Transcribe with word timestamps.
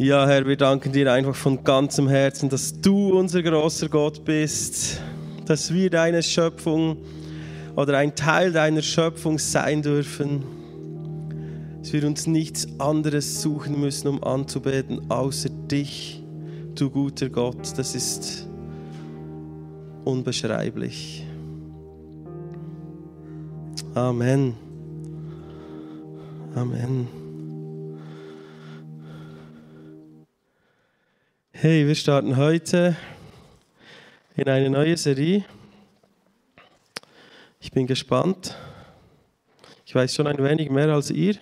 Ja, 0.00 0.26
Herr, 0.26 0.46
wir 0.46 0.56
danken 0.56 0.92
dir 0.92 1.12
einfach 1.12 1.34
von 1.34 1.62
ganzem 1.62 2.08
Herzen, 2.08 2.48
dass 2.48 2.80
du 2.80 3.18
unser 3.18 3.42
großer 3.42 3.90
Gott 3.90 4.24
bist, 4.24 4.98
dass 5.44 5.74
wir 5.74 5.90
deine 5.90 6.22
Schöpfung 6.22 6.96
oder 7.76 7.98
ein 7.98 8.14
Teil 8.14 8.50
deiner 8.50 8.80
Schöpfung 8.80 9.38
sein 9.38 9.82
dürfen, 9.82 10.42
dass 11.80 11.92
wir 11.92 12.06
uns 12.06 12.26
nichts 12.26 12.66
anderes 12.78 13.42
suchen 13.42 13.78
müssen, 13.78 14.08
um 14.08 14.24
anzubeten, 14.24 15.10
außer 15.10 15.50
dich, 15.50 16.24
du 16.74 16.88
guter 16.88 17.28
Gott. 17.28 17.76
Das 17.76 17.94
ist 17.94 18.48
unbeschreiblich. 20.06 21.26
Amen. 23.94 24.54
Amen. 26.54 27.19
Hey, 31.62 31.86
wir 31.86 31.94
starten 31.94 32.38
heute 32.38 32.96
in 34.34 34.48
eine 34.48 34.70
neue 34.70 34.96
Serie. 34.96 35.44
Ich 37.60 37.70
bin 37.70 37.86
gespannt. 37.86 38.56
Ich 39.84 39.94
weiß 39.94 40.14
schon 40.14 40.26
ein 40.26 40.42
wenig 40.42 40.70
mehr 40.70 40.88
als 40.88 41.10
ihr. 41.10 41.36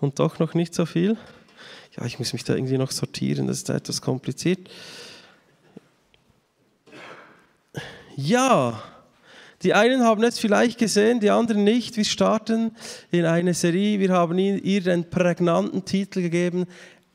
Und 0.00 0.18
doch 0.18 0.40
noch 0.40 0.54
nicht 0.54 0.74
so 0.74 0.86
viel. 0.86 1.16
Ja, 1.96 2.04
ich 2.04 2.18
muss 2.18 2.32
mich 2.32 2.42
da 2.42 2.56
irgendwie 2.56 2.78
noch 2.78 2.90
sortieren, 2.90 3.46
das 3.46 3.58
ist 3.58 3.70
etwas 3.70 4.02
kompliziert. 4.02 4.68
Ja, 8.16 8.82
die 9.62 9.72
einen 9.72 10.02
haben 10.02 10.24
es 10.24 10.40
vielleicht 10.40 10.80
gesehen, 10.80 11.20
die 11.20 11.30
anderen 11.30 11.62
nicht. 11.62 11.96
Wir 11.96 12.04
starten 12.04 12.74
in 13.12 13.24
eine 13.24 13.54
Serie. 13.54 14.00
Wir 14.00 14.10
haben 14.10 14.36
ihr 14.36 14.80
den 14.80 15.08
prägnanten 15.08 15.84
Titel 15.84 16.22
gegeben: 16.22 16.66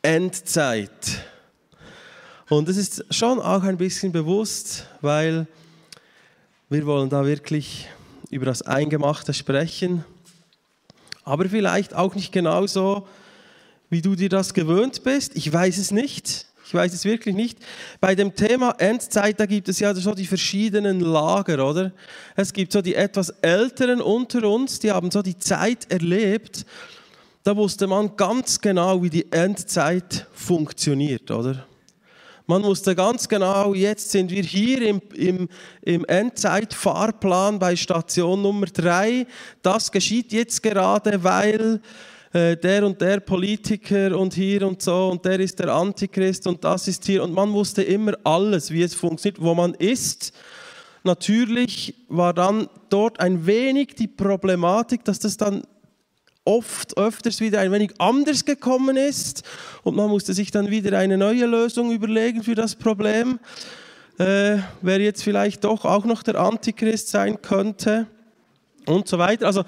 Endzeit. 0.02 1.24
Und 2.48 2.70
es 2.70 2.78
ist 2.78 3.06
schon 3.14 3.40
auch 3.40 3.64
ein 3.64 3.78
bisschen 3.78 4.12
bewusst, 4.12 4.86
weil 5.02 5.46
wir 6.70 6.86
wollen 6.86 7.10
da 7.10 7.26
wirklich 7.26 7.88
über 8.30 8.46
das 8.46 8.62
Eingemachte 8.62 9.34
sprechen, 9.34 10.06
aber 11.24 11.50
vielleicht 11.50 11.94
auch 11.96 12.16
nicht 12.16 12.32
genauso, 12.32 13.08
wie 13.90 14.02
du 14.02 14.16
dir 14.16 14.30
das 14.30 14.54
gewöhnt 14.54 15.04
bist. 15.04 15.36
Ich 15.36 15.52
weiß 15.52 15.78
es 15.78 15.92
nicht. 15.92 16.46
Ich 16.66 16.74
weiß 16.74 16.94
es 16.94 17.04
wirklich 17.04 17.36
nicht. 17.36 17.58
Bei 18.00 18.16
dem 18.16 18.36
Thema 18.36 18.76
Endzeit, 18.78 19.40
da 19.40 19.48
gibt 19.48 19.68
es 19.70 19.80
ja 19.80 19.94
so 19.96 20.14
die 20.14 20.28
verschiedenen 20.28 21.00
Lager, 21.00 21.68
oder? 21.68 21.92
Es 22.36 22.54
gibt 22.54 22.72
so 22.72 22.82
die 22.82 22.96
etwas 22.96 23.32
Älteren 23.42 24.02
unter 24.02 24.48
uns, 24.48 24.80
die 24.80 24.92
haben 24.92 25.12
so 25.12 25.22
die 25.24 25.38
Zeit 25.38 25.92
erlebt 25.92 26.66
da 27.50 27.58
wusste 27.58 27.88
man 27.88 28.16
ganz 28.16 28.62
genau, 28.62 29.02
wie 29.02 29.10
die 29.10 29.32
Endzeit 29.32 30.28
funktioniert, 30.34 31.32
oder? 31.32 31.66
Man 32.46 32.62
wusste 32.62 32.94
ganz 32.94 33.28
genau, 33.28 33.74
jetzt 33.74 34.12
sind 34.12 34.30
wir 34.30 34.44
hier 34.44 34.88
im, 34.88 35.02
im, 35.16 35.50
im 35.82 36.06
Endzeitfahrplan 36.06 37.58
bei 37.58 37.76
Station 37.76 38.44
Nummer 38.44 38.68
3. 38.68 39.26
Das 39.64 39.92
geschieht 39.92 40.32
jetzt 40.32 40.62
gerade, 40.62 41.24
weil 41.24 41.82
äh, 42.34 42.56
der 42.56 42.86
und 42.86 43.02
der 43.02 43.20
Politiker 43.20 44.16
und 44.16 44.36
hier 44.36 44.68
und 44.68 44.84
so 44.84 45.08
und 45.08 45.26
der 45.26 45.40
ist 45.40 45.58
der 45.58 45.70
Antichrist 45.74 46.46
und 46.46 46.64
das 46.64 46.88
ist 46.88 47.04
hier. 47.04 47.24
Und 47.24 47.34
man 47.34 47.52
wusste 47.52 47.82
immer 47.82 48.14
alles, 48.26 48.70
wie 48.70 48.84
es 48.84 48.94
funktioniert, 48.94 49.42
wo 49.42 49.56
man 49.56 49.74
ist. 49.74 50.34
Natürlich 51.04 51.96
war 52.10 52.36
dann 52.36 52.70
dort 52.90 53.20
ein 53.20 53.48
wenig 53.48 53.96
die 53.96 54.08
Problematik, 54.08 55.04
dass 55.04 55.18
das 55.18 55.36
dann 55.36 55.64
oft 56.46 56.98
öfters 56.98 57.40
wieder 57.40 57.60
ein 57.60 57.72
wenig 57.72 57.92
anders 58.00 58.46
gekommen 58.46 58.98
ist 58.98 59.44
und 59.84 59.96
man 59.96 60.10
musste 60.10 60.34
sich 60.34 60.52
dann 60.52 60.70
wieder 60.70 60.98
eine 60.98 61.18
neue 61.18 61.46
Lösung 61.46 61.92
überlegen 61.92 62.44
für 62.44 62.56
das 62.56 62.76
Problem, 62.76 63.40
äh, 64.18 64.58
wer 64.82 65.00
jetzt 65.00 65.24
vielleicht 65.24 65.64
doch 65.64 65.86
auch 65.86 66.06
noch 66.06 66.24
der 66.24 66.36
Antichrist 66.36 67.10
sein 67.10 67.42
könnte 67.42 68.08
und 68.86 69.08
so 69.08 69.18
weiter. 69.18 69.46
Also 69.46 69.64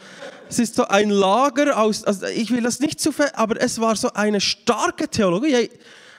es 0.50 0.60
ist 0.60 0.76
so 0.76 0.88
ein 0.88 1.10
Lager 1.10 1.78
aus, 1.78 2.04
also 2.04 2.26
ich 2.26 2.52
will 2.52 2.62
das 2.62 2.80
nicht 2.80 3.00
zu 3.00 3.12
fest, 3.12 3.34
aber 3.36 3.62
es 3.62 3.80
war 3.80 3.96
so 3.96 4.12
eine 4.14 4.42
starke 4.42 5.08
Theologie. 5.08 5.70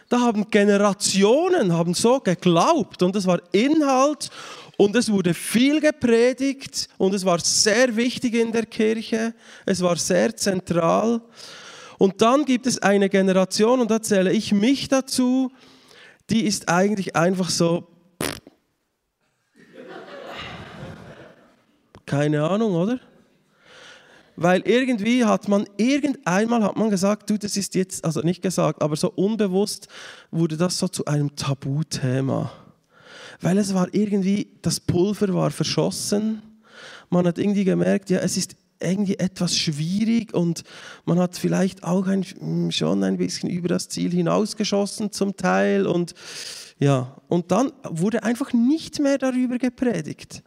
Da 0.08 0.20
haben 0.20 0.50
Generationen 0.50 1.72
haben 1.72 1.94
so 1.94 2.20
geglaubt 2.20 3.02
und 3.02 3.16
es 3.16 3.26
war 3.26 3.40
Inhalt 3.52 4.30
und 4.76 4.96
es 4.96 5.10
wurde 5.10 5.34
viel 5.34 5.80
gepredigt 5.80 6.88
und 6.98 7.14
es 7.14 7.24
war 7.24 7.38
sehr 7.38 7.94
wichtig 7.96 8.34
in 8.34 8.52
der 8.52 8.66
Kirche. 8.66 9.34
Es 9.66 9.82
war 9.82 9.96
sehr 9.96 10.36
zentral. 10.36 11.20
Und 11.98 12.20
dann 12.20 12.44
gibt 12.44 12.66
es 12.66 12.80
eine 12.80 13.08
Generation, 13.08 13.80
und 13.80 13.90
da 13.90 14.02
zähle 14.02 14.32
ich 14.32 14.52
mich 14.52 14.88
dazu, 14.88 15.52
die 16.30 16.46
ist 16.46 16.68
eigentlich 16.68 17.14
einfach 17.14 17.50
so, 17.50 17.86
keine 22.06 22.42
Ahnung, 22.48 22.72
oder? 22.74 22.98
Weil 24.34 24.62
irgendwie 24.62 25.24
hat 25.24 25.46
man, 25.46 25.66
irgendeinmal 25.76 26.64
hat 26.64 26.76
man 26.76 26.90
gesagt, 26.90 27.28
du, 27.30 27.38
das 27.38 27.56
ist 27.56 27.74
jetzt, 27.74 28.04
also 28.04 28.20
nicht 28.22 28.42
gesagt, 28.42 28.82
aber 28.82 28.96
so 28.96 29.10
unbewusst 29.10 29.88
wurde 30.30 30.56
das 30.56 30.78
so 30.78 30.88
zu 30.88 31.04
einem 31.04 31.36
Tabuthema 31.36 32.50
weil 33.42 33.58
es 33.58 33.74
war 33.74 33.88
irgendwie, 33.92 34.48
das 34.62 34.80
Pulver 34.80 35.34
war 35.34 35.50
verschossen. 35.50 36.42
Man 37.10 37.26
hat 37.26 37.38
irgendwie 37.38 37.64
gemerkt, 37.64 38.08
ja, 38.08 38.20
es 38.20 38.36
ist 38.36 38.56
irgendwie 38.80 39.18
etwas 39.18 39.56
schwierig 39.56 40.34
und 40.34 40.62
man 41.04 41.18
hat 41.18 41.36
vielleicht 41.36 41.84
auch 41.84 42.06
ein, 42.06 42.22
hm, 42.22 42.70
schon 42.70 43.04
ein 43.04 43.16
bisschen 43.16 43.50
über 43.50 43.68
das 43.68 43.88
Ziel 43.88 44.10
hinausgeschossen 44.10 45.12
zum 45.12 45.36
Teil 45.36 45.86
und 45.86 46.14
ja, 46.78 47.16
und 47.28 47.52
dann 47.52 47.72
wurde 47.84 48.24
einfach 48.24 48.52
nicht 48.52 48.98
mehr 48.98 49.18
darüber 49.18 49.58
gepredigt. 49.58 50.42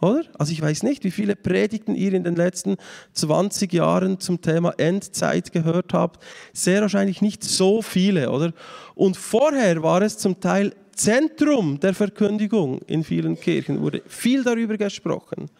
Oder? 0.00 0.24
Also 0.38 0.52
ich 0.52 0.60
weiß 0.60 0.82
nicht, 0.82 1.04
wie 1.04 1.10
viele 1.10 1.36
Predigten 1.36 1.94
ihr 1.94 2.12
in 2.12 2.24
den 2.24 2.36
letzten 2.36 2.76
20 3.14 3.72
Jahren 3.72 4.20
zum 4.20 4.40
Thema 4.42 4.74
Endzeit 4.76 5.52
gehört 5.52 5.94
habt. 5.94 6.22
Sehr 6.52 6.82
wahrscheinlich 6.82 7.22
nicht 7.22 7.42
so 7.42 7.80
viele, 7.80 8.30
oder? 8.30 8.52
Und 8.94 9.16
vorher 9.16 9.82
war 9.82 10.02
es 10.02 10.18
zum 10.18 10.40
Teil 10.40 10.74
Zentrum 10.96 11.78
der 11.78 11.94
Verkündigung 11.94 12.80
in 12.86 13.04
vielen 13.04 13.38
Kirchen, 13.38 13.80
wurde 13.80 14.02
viel 14.06 14.42
darüber 14.42 14.76
gesprochen. 14.76 15.50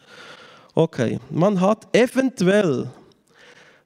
Okay, 0.75 1.21
man 1.31 1.61
hat 1.61 1.87
eventuell 1.95 2.91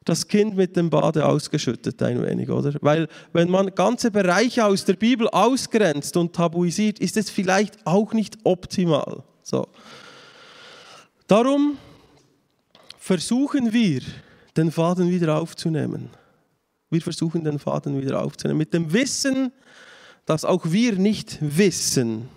das 0.04 0.26
Kind 0.26 0.56
mit 0.56 0.76
dem 0.76 0.90
Bade 0.90 1.24
ausgeschüttet 1.26 2.02
ein 2.02 2.22
wenig, 2.22 2.50
oder? 2.50 2.72
Weil 2.80 3.08
wenn 3.32 3.50
man 3.50 3.74
ganze 3.74 4.10
Bereiche 4.10 4.64
aus 4.64 4.84
der 4.84 4.94
Bibel 4.94 5.28
ausgrenzt 5.28 6.16
und 6.16 6.34
tabuisiert, 6.34 6.98
ist 6.98 7.16
es 7.16 7.30
vielleicht 7.30 7.86
auch 7.86 8.12
nicht 8.12 8.38
optimal. 8.44 9.22
So. 9.42 9.68
Darum 11.26 11.76
versuchen 12.98 13.72
wir, 13.72 14.00
den 14.56 14.72
Faden 14.72 15.10
wieder 15.10 15.40
aufzunehmen. 15.40 16.10
Wir 16.90 17.00
versuchen, 17.00 17.44
den 17.44 17.58
Faden 17.58 18.00
wieder 18.02 18.20
aufzunehmen. 18.20 18.58
Mit 18.58 18.74
dem 18.74 18.92
Wissen, 18.92 19.52
dass 20.30 20.44
auch 20.44 20.70
wir 20.70 20.92
nicht 20.92 21.38
wissen, 21.40 22.28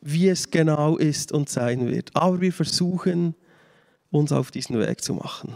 wie 0.00 0.28
es 0.28 0.50
genau 0.50 0.96
ist 0.96 1.30
und 1.30 1.48
sein 1.48 1.86
wird. 1.86 2.10
Aber 2.14 2.40
wir 2.40 2.52
versuchen, 2.52 3.36
uns 4.10 4.32
auf 4.32 4.50
diesen 4.50 4.76
Weg 4.80 5.04
zu 5.04 5.14
machen. 5.14 5.54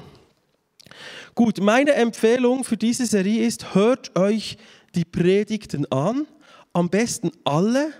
Gut, 1.35 1.61
meine 1.61 1.95
Empfehlung 1.95 2.63
für 2.63 2.77
diese 2.77 3.05
Serie 3.05 3.45
ist, 3.45 3.75
hört 3.75 4.17
euch 4.17 4.59
die 4.95 5.05
Predigten 5.05 5.91
an, 5.91 6.29
am 6.73 6.89
besten 6.89 7.33
alle. 7.43 7.93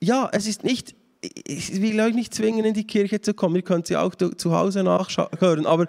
Ja, 0.00 0.30
es 0.32 0.46
ist 0.46 0.64
nicht, 0.64 0.94
ich 1.20 1.82
will 1.82 2.00
euch 2.00 2.14
nicht 2.14 2.32
zwingen, 2.32 2.64
in 2.64 2.72
die 2.72 2.86
Kirche 2.86 3.20
zu 3.20 3.34
kommen, 3.34 3.56
ihr 3.56 3.62
könnt 3.62 3.88
sie 3.88 3.98
auch 3.98 4.14
zu 4.14 4.52
Hause 4.56 4.84
nachhören, 4.84 5.66
aber 5.66 5.86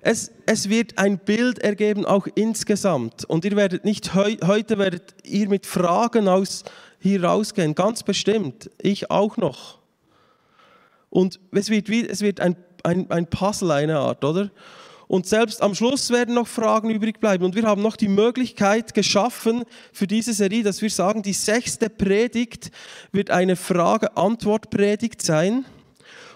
es, 0.00 0.32
es 0.46 0.68
wird 0.68 0.98
ein 0.98 1.18
Bild 1.18 1.58
ergeben, 1.58 2.04
auch 2.04 2.26
insgesamt. 2.34 3.24
Und 3.24 3.44
ihr 3.44 3.56
werdet 3.56 3.84
nicht 3.84 4.14
heu, 4.14 4.36
heute 4.44 4.78
werdet 4.78 5.14
ihr 5.24 5.48
mit 5.48 5.66
Fragen 5.66 6.28
aus 6.28 6.64
hier 7.00 7.24
rausgehen, 7.24 7.74
ganz 7.74 8.02
bestimmt. 8.02 8.70
Ich 8.80 9.10
auch 9.10 9.36
noch. 9.36 9.78
Und 11.10 11.40
es 11.52 11.70
wird, 11.70 11.88
wie, 11.88 12.06
es 12.06 12.20
wird 12.20 12.40
ein, 12.40 12.56
ein, 12.84 13.10
ein 13.10 13.26
Puzzle, 13.28 13.70
eine 13.70 13.98
Art, 13.98 14.24
oder? 14.24 14.50
Und 15.06 15.26
selbst 15.26 15.62
am 15.62 15.74
Schluss 15.74 16.10
werden 16.10 16.34
noch 16.34 16.46
Fragen 16.46 16.90
übrig 16.90 17.18
bleiben. 17.18 17.42
Und 17.44 17.54
wir 17.54 17.62
haben 17.62 17.80
noch 17.80 17.96
die 17.96 18.08
Möglichkeit 18.08 18.92
geschaffen 18.92 19.64
für 19.90 20.06
diese 20.06 20.34
Serie, 20.34 20.62
dass 20.62 20.82
wir 20.82 20.90
sagen, 20.90 21.22
die 21.22 21.32
sechste 21.32 21.88
Predigt 21.88 22.70
wird 23.10 23.30
eine 23.30 23.56
Frage-Antwort-Predigt 23.56 25.22
sein. 25.22 25.64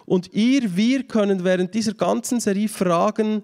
Und 0.06 0.32
ihr, 0.32 0.76
wir 0.76 1.04
können 1.04 1.44
während 1.44 1.74
dieser 1.74 1.94
ganzen 1.94 2.40
Serie 2.40 2.68
Fragen 2.68 3.42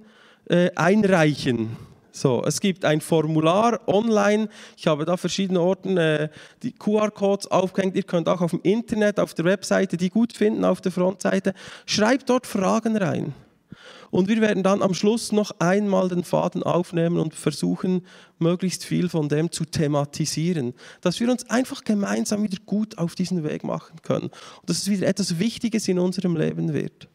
äh, 0.49 0.71
einreichen. 0.75 1.77
So, 2.11 2.43
es 2.45 2.61
gibt 2.61 2.85
ein 2.85 3.01
Formular 3.01 3.81
online. 3.87 4.49
Ich 4.77 4.87
habe 4.87 5.05
da 5.05 5.17
verschiedene 5.17 5.61
Orten 5.61 5.97
äh, 5.97 6.29
die 6.63 6.73
QR-Codes 6.73 7.49
aufgehängt. 7.49 7.95
Ihr 7.95 8.03
könnt 8.03 8.29
auch 8.29 8.41
auf 8.41 8.51
dem 8.51 8.61
Internet, 8.63 9.21
auf 9.21 9.35
der 9.35 9.45
Webseite 9.45 9.97
die 9.97 10.11
gut 10.11 10.33
finden, 10.33 10.65
auf 10.65 10.81
der 10.81 10.91
Frontseite. 10.91 11.55
Schreibt 11.87 12.29
dort 12.29 12.47
Fragen 12.47 12.97
rein. 12.97 13.35
Und 14.11 14.29
wir 14.29 14.41
werden 14.41 14.63
dann 14.63 14.83
am 14.83 14.95
Schluss 14.95 15.33
noch 15.33 15.53
einmal 15.59 16.09
den 16.09 16.25
Faden 16.25 16.63
aufnehmen 16.63 17.19
und 17.19 17.35
versuchen, 17.35 18.07
möglichst 18.39 18.85
viel 18.85 19.09
von 19.09 19.29
dem 19.29 19.53
zu 19.53 19.65
thematisieren, 19.65 20.75
dass 21.01 21.21
wir 21.21 21.31
uns 21.31 21.49
einfach 21.51 21.85
gemeinsam 21.85 22.43
wieder 22.43 22.59
gut 22.65 22.99
auf 22.99 23.15
diesen 23.15 23.45
Weg 23.45 23.65
machen 23.65 24.01
können 24.03 24.31
und 24.61 24.71
dass 24.71 24.79
es 24.79 24.91
wieder 24.91 25.07
etwas 25.07 25.39
Wichtiges 25.39 25.89
in 25.89 25.99
unserem 25.99 26.37
Leben 26.37 26.73
wird. 26.73 27.09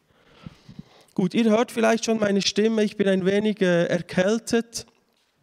Gut, 1.14 1.34
ihr 1.34 1.44
hört 1.44 1.70
vielleicht 1.70 2.04
schon 2.04 2.18
meine 2.18 2.42
Stimme, 2.42 2.82
ich 2.82 2.96
bin 2.96 3.08
ein 3.08 3.24
wenig 3.24 3.60
äh, 3.60 3.84
erkältet, 3.84 4.86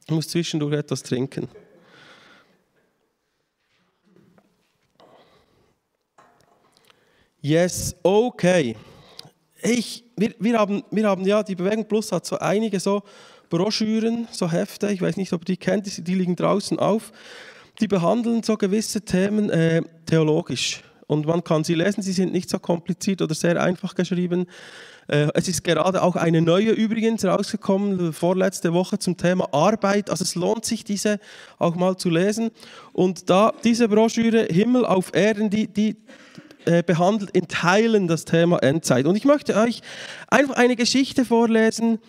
ich 0.06 0.12
muss 0.14 0.28
zwischendurch 0.28 0.74
etwas 0.74 1.04
trinken. 1.04 1.48
Yes, 7.42 7.96
okay. 8.04 8.76
Ich, 9.64 10.04
wir, 10.16 10.34
wir, 10.40 10.58
haben, 10.58 10.84
wir 10.92 11.08
haben 11.08 11.26
ja, 11.26 11.44
die 11.44 11.56
Bewegung 11.56 11.88
Plus 11.88 12.12
hat 12.12 12.26
so 12.26 12.38
einige 12.40 12.80
so 12.80 13.04
Broschüren, 13.50 14.28
so 14.32 14.52
Hefte, 14.52 14.92
ich 14.92 15.02
weiß 15.02 15.18
nicht, 15.18 15.34
ob 15.34 15.42
ihr 15.42 15.56
die 15.56 15.58
kennt, 15.58 16.08
die 16.08 16.16
liegen 16.16 16.36
draußen 16.36 16.80
auf. 16.80 17.12
Die 17.80 17.88
behandeln 17.88 18.44
so 18.44 18.58
gewisse 18.58 19.02
Themen 19.02 19.50
äh, 19.50 19.82
theologisch. 20.06 20.82
Und 21.08 21.26
man 21.26 21.44
kann 21.44 21.66
sie 21.66 21.74
lesen, 21.74 22.02
sie 22.02 22.14
sind 22.14 22.32
nicht 22.32 22.50
so 22.50 22.58
kompliziert 22.58 23.22
oder 23.22 23.36
sehr 23.36 23.62
einfach 23.62 23.96
geschrieben. 23.96 24.46
Äh, 25.08 25.28
es 25.34 25.50
ist 25.50 25.64
gerade 25.64 26.02
auch 26.02 26.16
eine 26.16 26.42
neue 26.42 26.72
übrigens 26.72 27.26
rausgekommen, 27.26 28.14
vorletzte 28.14 28.74
Woche 28.74 28.98
zum 28.98 29.18
Thema 29.18 29.54
Arbeit. 29.54 30.10
Also 30.10 30.24
es 30.24 30.36
lohnt 30.36 30.64
sich, 30.64 30.86
diese 30.86 31.20
auch 31.60 31.76
mal 31.76 31.98
zu 31.98 32.10
lesen. 32.10 32.52
Und 32.94 33.30
da 33.30 33.54
diese 33.64 33.90
Broschüre 33.90 34.46
Himmel 34.46 34.86
auf 34.86 35.14
Erden, 35.14 35.50
die, 35.50 35.68
die 35.68 35.98
äh, 36.66 36.84
behandelt 36.84 37.32
in 37.32 37.48
Teilen 37.48 38.08
das 38.08 38.26
Thema 38.26 38.62
Endzeit. 38.62 39.06
Und 39.06 39.16
ich 39.16 39.26
möchte 39.26 39.56
euch 39.56 39.82
einfach 40.28 40.56
eine 40.56 40.76
Geschichte 40.76 41.26
vorlesen, 41.26 42.00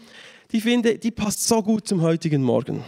die 0.53 0.61
finde, 0.61 0.99
die 0.99 1.11
passt 1.11 1.47
so 1.49 1.63
gut 1.63 1.89
zum 1.89 2.03
heutigen 2.03 2.43
Morgen. 2.43 2.85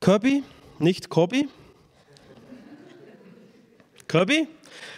Kirby, 0.00 0.42
nicht 0.78 1.08
Kobi, 1.08 1.48
Kirby 4.06 4.46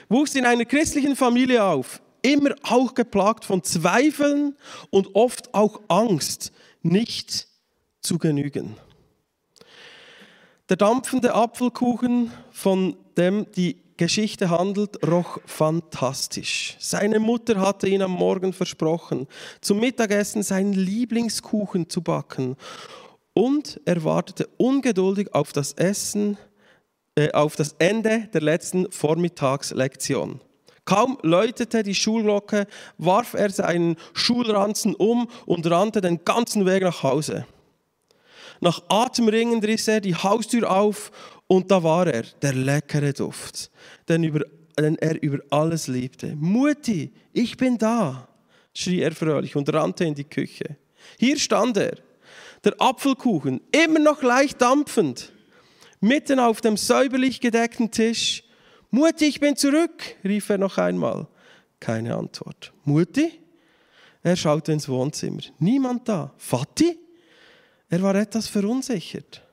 wuchs 0.08 0.34
in 0.34 0.44
einer 0.44 0.64
christlichen 0.64 1.16
Familie 1.16 1.64
auf, 1.64 2.02
immer 2.22 2.54
auch 2.62 2.94
geplagt 2.94 3.44
von 3.44 3.62
Zweifeln 3.62 4.56
und 4.90 5.14
oft 5.14 5.54
auch 5.54 5.80
Angst, 5.88 6.52
nicht 6.82 7.46
zu 8.00 8.18
genügen. 8.18 8.76
Der 10.68 10.76
dampfende 10.76 11.34
Apfelkuchen, 11.34 12.32
von 12.50 12.96
dem 13.16 13.46
die 13.52 13.76
Geschichte 13.96 14.50
handelt, 14.50 15.06
roch 15.06 15.38
fantastisch. 15.46 16.76
Seine 16.78 17.18
Mutter 17.18 17.58
hatte 17.60 17.88
ihn 17.88 18.02
am 18.02 18.12
Morgen 18.12 18.52
versprochen, 18.52 19.26
zum 19.60 19.80
Mittagessen 19.80 20.42
seinen 20.42 20.74
Lieblingskuchen 20.74 21.88
zu 21.88 22.02
backen. 22.02 22.56
Und 23.32 23.80
er 23.84 24.04
wartete 24.04 24.48
ungeduldig 24.58 25.34
auf 25.34 25.52
das 25.52 25.72
Essen, 25.72 26.36
äh, 27.14 27.32
auf 27.32 27.56
das 27.56 27.74
Ende 27.78 28.28
der 28.32 28.42
letzten 28.42 28.90
Vormittagslektion. 28.90 30.40
Kaum 30.84 31.18
läutete 31.22 31.82
die 31.82 31.94
Schulglocke, 31.94 32.66
warf 32.98 33.34
er 33.34 33.50
seinen 33.50 33.96
Schulranzen 34.12 34.94
um 34.94 35.28
und 35.44 35.68
rannte 35.68 36.00
den 36.00 36.24
ganzen 36.24 36.64
Weg 36.64 36.82
nach 36.82 37.02
Hause. 37.02 37.46
Nach 38.60 38.82
Atemringen 38.88 39.62
riss 39.62 39.88
er 39.88 40.00
die 40.00 40.14
Haustür 40.14 40.70
auf 40.70 41.10
und 41.46 41.70
da 41.70 41.82
war 41.82 42.06
er, 42.06 42.24
der 42.42 42.54
leckere 42.54 43.12
Duft, 43.12 43.70
den, 44.08 44.24
über, 44.24 44.44
den 44.78 44.96
er 44.98 45.22
über 45.22 45.38
alles 45.50 45.86
liebte. 45.86 46.34
Mutti, 46.36 47.12
ich 47.32 47.56
bin 47.56 47.78
da, 47.78 48.28
schrie 48.74 49.00
er 49.00 49.12
fröhlich 49.12 49.56
und 49.56 49.72
rannte 49.72 50.04
in 50.04 50.14
die 50.14 50.24
Küche. 50.24 50.76
Hier 51.18 51.38
stand 51.38 51.76
er, 51.76 51.96
der 52.64 52.74
Apfelkuchen, 52.80 53.60
immer 53.70 54.00
noch 54.00 54.22
leicht 54.22 54.60
dampfend, 54.60 55.32
mitten 56.00 56.40
auf 56.40 56.60
dem 56.60 56.76
säuberlich 56.76 57.40
gedeckten 57.40 57.90
Tisch. 57.90 58.42
Mutti, 58.90 59.26
ich 59.26 59.40
bin 59.40 59.56
zurück, 59.56 60.16
rief 60.24 60.48
er 60.48 60.58
noch 60.58 60.78
einmal. 60.78 61.28
Keine 61.78 62.16
Antwort. 62.16 62.72
Mutti? 62.84 63.40
Er 64.22 64.34
schaute 64.34 64.72
ins 64.72 64.88
Wohnzimmer. 64.88 65.42
Niemand 65.58 66.08
da. 66.08 66.32
Vati? 66.36 66.98
Er 67.88 68.02
war 68.02 68.16
etwas 68.16 68.48
verunsichert. 68.48 69.45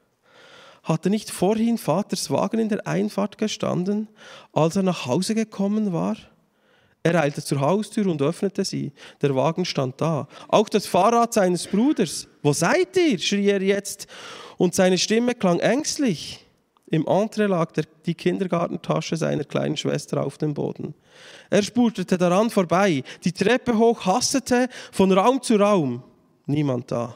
Hatte 0.84 1.10
nicht 1.10 1.32
vorhin 1.32 1.78
Vaters 1.78 2.30
Wagen 2.30 2.60
in 2.60 2.70
der 2.70 2.86
Einfahrt 2.86 3.38
gestanden, 3.38 4.10
als 4.52 4.76
er 4.76 4.84
nach 4.84 5.06
Hause 5.06 5.34
gekommen 5.34 5.94
war? 5.94 6.18
Er 7.04 7.22
eilte 7.22 7.44
zur 7.44 7.62
Haustür 7.62 8.08
und 8.08 8.22
öffnete 8.22 8.64
sie. 8.64 8.92
Der 9.22 9.36
Wagen 9.36 9.66
stand 9.66 10.00
da. 10.00 10.28
Auch 10.48 10.70
das 10.70 10.86
Fahrrad 10.86 11.34
seines 11.34 11.68
Bruders. 11.68 12.28
Wo 12.42 12.54
seid 12.54 12.96
ihr? 12.98 13.20
schrie 13.20 13.48
er 13.48 13.62
jetzt, 13.62 14.08
und 14.58 14.76
seine 14.76 14.98
Stimme 14.98 15.36
klang 15.36 15.60
ängstlich. 15.60 16.46
Im 16.88 17.08
Entree 17.08 17.48
lag 17.48 17.72
der, 17.72 17.86
die 18.06 18.14
Kindergartentasche 18.14 19.18
seiner 19.18 19.44
kleinen 19.44 19.76
Schwester 19.76 20.24
auf 20.24 20.38
dem 20.38 20.54
Boden. 20.54 20.94
Er 21.50 21.64
spurtete 21.64 22.18
daran 22.18 22.50
vorbei, 22.50 23.04
die 23.24 23.32
Treppe 23.32 23.78
hoch, 23.78 24.06
hastete 24.06 24.70
von 24.92 25.12
Raum 25.12 25.42
zu 25.42 25.56
Raum. 25.56 26.04
Niemand 26.46 26.92
da. 26.92 27.16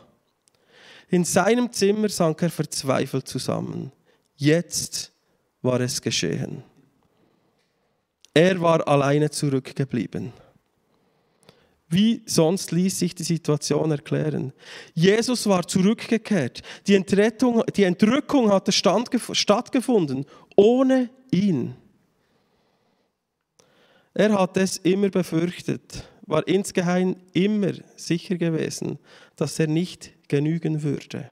In 1.09 1.23
seinem 1.23 1.71
Zimmer 1.71 2.09
sank 2.09 2.41
er 2.41 2.49
verzweifelt 2.49 3.27
zusammen. 3.27 3.91
Jetzt 4.35 5.11
war 5.61 5.79
es 5.79 6.01
geschehen. 6.01 6.63
Er 8.33 8.59
war 8.61 8.87
alleine 8.87 9.29
zurückgeblieben. 9.29 10.33
Wie 11.89 12.21
sonst 12.25 12.71
ließ 12.71 12.99
sich 12.99 13.15
die 13.15 13.23
Situation 13.23 13.91
erklären? 13.91 14.51
Jesus 14.93 15.47
war 15.47 15.65
zurückgekehrt. 15.65 16.61
Die, 16.85 16.95
Entrettung, 16.95 17.63
die 17.73 17.83
Entrückung 17.83 18.51
hatte 18.51 18.73
stattgefunden 18.73 20.25
ohne 20.57 21.09
ihn. 21.31 21.75
Er 24.13 24.33
hat 24.37 24.57
es 24.57 24.77
immer 24.77 25.09
befürchtet, 25.09 26.03
war 26.25 26.45
insgeheim 26.47 27.15
immer 27.33 27.71
sicher 27.95 28.35
gewesen, 28.35 28.99
dass 29.35 29.57
er 29.59 29.67
nicht 29.67 30.16
genügen 30.27 30.83
würde. 30.83 31.31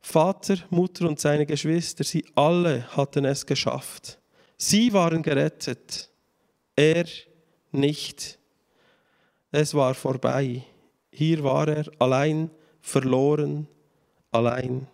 Vater, 0.00 0.58
Mutter 0.70 1.08
und 1.08 1.18
seine 1.18 1.46
Geschwister, 1.46 2.04
sie 2.04 2.24
alle 2.34 2.86
hatten 2.96 3.24
es 3.24 3.44
geschafft. 3.44 4.18
Sie 4.56 4.92
waren 4.92 5.22
gerettet, 5.22 6.08
er 6.76 7.06
nicht. 7.72 8.38
Es 9.50 9.74
war 9.74 9.94
vorbei. 9.94 10.62
Hier 11.10 11.42
war 11.42 11.66
er 11.68 11.90
allein 11.98 12.50
verloren, 12.80 13.66
allein 14.30 14.86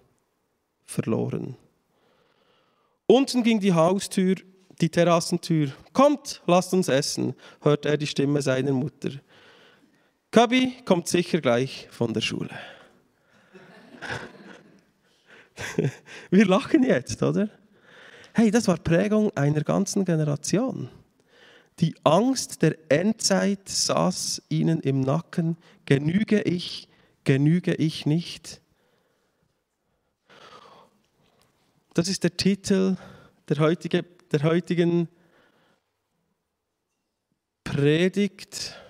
verloren. 0.85 1.57
Unten 3.07 3.43
ging 3.43 3.61
die 3.61 3.75
Haustür, 3.75 4.37
die 4.81 4.89
Terrassentür. 4.89 5.73
Kommt, 5.93 6.43
lasst 6.47 6.73
uns 6.73 6.89
essen, 6.89 7.35
hörte 7.61 7.91
er 7.91 7.97
die 7.97 8.07
Stimme 8.07 8.41
seiner 8.41 8.73
Mutter. 8.73 9.11
Kabi 10.33 10.83
kommt 10.87 11.09
sicher 11.09 11.43
gleich 11.43 11.89
von 11.91 12.15
der 12.15 12.23
Schule. 12.23 12.49
Wir 16.31 16.47
lachen 16.47 16.83
jetzt, 16.85 17.23
oder? 17.23 17.51
Hey, 18.33 18.51
das 18.51 18.67
war 18.67 18.79
Prägung 18.79 19.31
einer 19.37 19.61
ganzen 19.63 20.07
Generation. 20.07 20.89
Die 21.81 21.95
Angst 22.03 22.63
der 22.63 22.79
Endzeit 22.89 23.69
saß 23.69 24.41
ihnen 24.49 24.81
im 24.81 25.03
Nacken. 25.03 25.59
Genüge 25.85 26.41
ich, 26.41 26.89
genüge 27.25 27.75
ich 27.75 28.07
nicht? 28.07 28.63
Das 31.93 32.09
ist 32.09 32.25
der 32.25 32.39
Titel 32.39 32.97
der, 33.51 33.59
heutige, 33.59 34.07
der 34.31 34.43
heutigen 34.45 35.09
Predigt. 37.65 38.82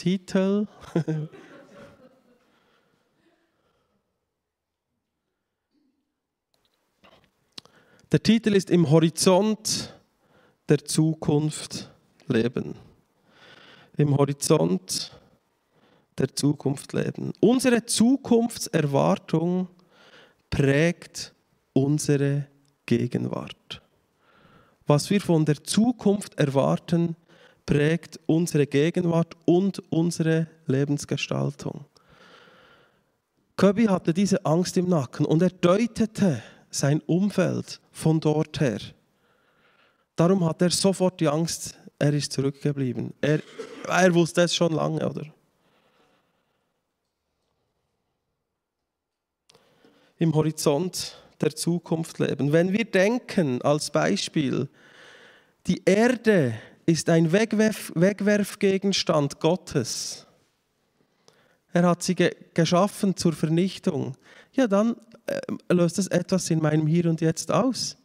Titel. 0.00 0.66
Der 8.10 8.22
Titel 8.22 8.54
ist 8.54 8.70
Im 8.70 8.90
Horizont 8.90 9.94
der 10.70 10.82
Zukunft 10.86 11.90
leben. 12.28 12.76
Im 13.98 14.16
Horizont 14.16 15.12
der 16.16 16.34
Zukunft 16.34 16.94
leben. 16.94 17.34
Unsere 17.40 17.84
Zukunftserwartung 17.84 19.68
prägt 20.48 21.34
unsere 21.74 22.46
Gegenwart. 22.86 23.82
Was 24.86 25.10
wir 25.10 25.20
von 25.20 25.44
der 25.44 25.62
Zukunft 25.62 26.38
erwarten, 26.38 27.16
prägt 27.70 28.18
unsere 28.26 28.66
Gegenwart 28.66 29.36
und 29.44 29.80
unsere 29.92 30.48
Lebensgestaltung. 30.66 31.84
Kirby 33.56 33.84
hatte 33.84 34.12
diese 34.12 34.44
Angst 34.44 34.76
im 34.76 34.88
Nacken 34.88 35.24
und 35.24 35.40
er 35.40 35.50
deutete 35.50 36.42
sein 36.68 37.00
Umfeld 37.06 37.80
von 37.92 38.18
dort 38.18 38.58
her. 38.58 38.80
Darum 40.16 40.44
hat 40.44 40.60
er 40.62 40.70
sofort 40.70 41.20
die 41.20 41.28
Angst, 41.28 41.78
er 41.96 42.12
ist 42.12 42.32
zurückgeblieben. 42.32 43.14
Er, 43.20 43.40
er 43.86 44.14
wusste 44.14 44.42
es 44.42 44.54
schon 44.56 44.72
lange, 44.72 45.08
oder? 45.08 45.26
Im 50.18 50.34
Horizont 50.34 51.16
der 51.40 51.54
Zukunft 51.54 52.18
leben. 52.18 52.50
Wenn 52.50 52.72
wir 52.72 52.84
denken, 52.84 53.62
als 53.62 53.92
Beispiel, 53.92 54.68
die 55.68 55.82
Erde 55.84 56.54
ist 56.90 57.08
ein 57.08 57.30
Wegwerf, 57.30 57.92
Wegwerfgegenstand 57.94 59.38
Gottes. 59.40 60.26
Er 61.72 61.84
hat 61.88 62.02
sie 62.02 62.16
ge 62.16 62.34
geschaffen 62.52 63.16
zur 63.16 63.32
Vernichtung. 63.32 64.16
Ja, 64.52 64.66
dann 64.66 64.96
äh, 65.26 65.40
löst 65.72 65.98
es 65.98 66.08
etwas 66.08 66.50
in 66.50 66.60
meinem 66.60 66.86
Hier 66.86 67.06
und 67.06 67.20
Jetzt 67.20 67.52
aus. 67.52 67.96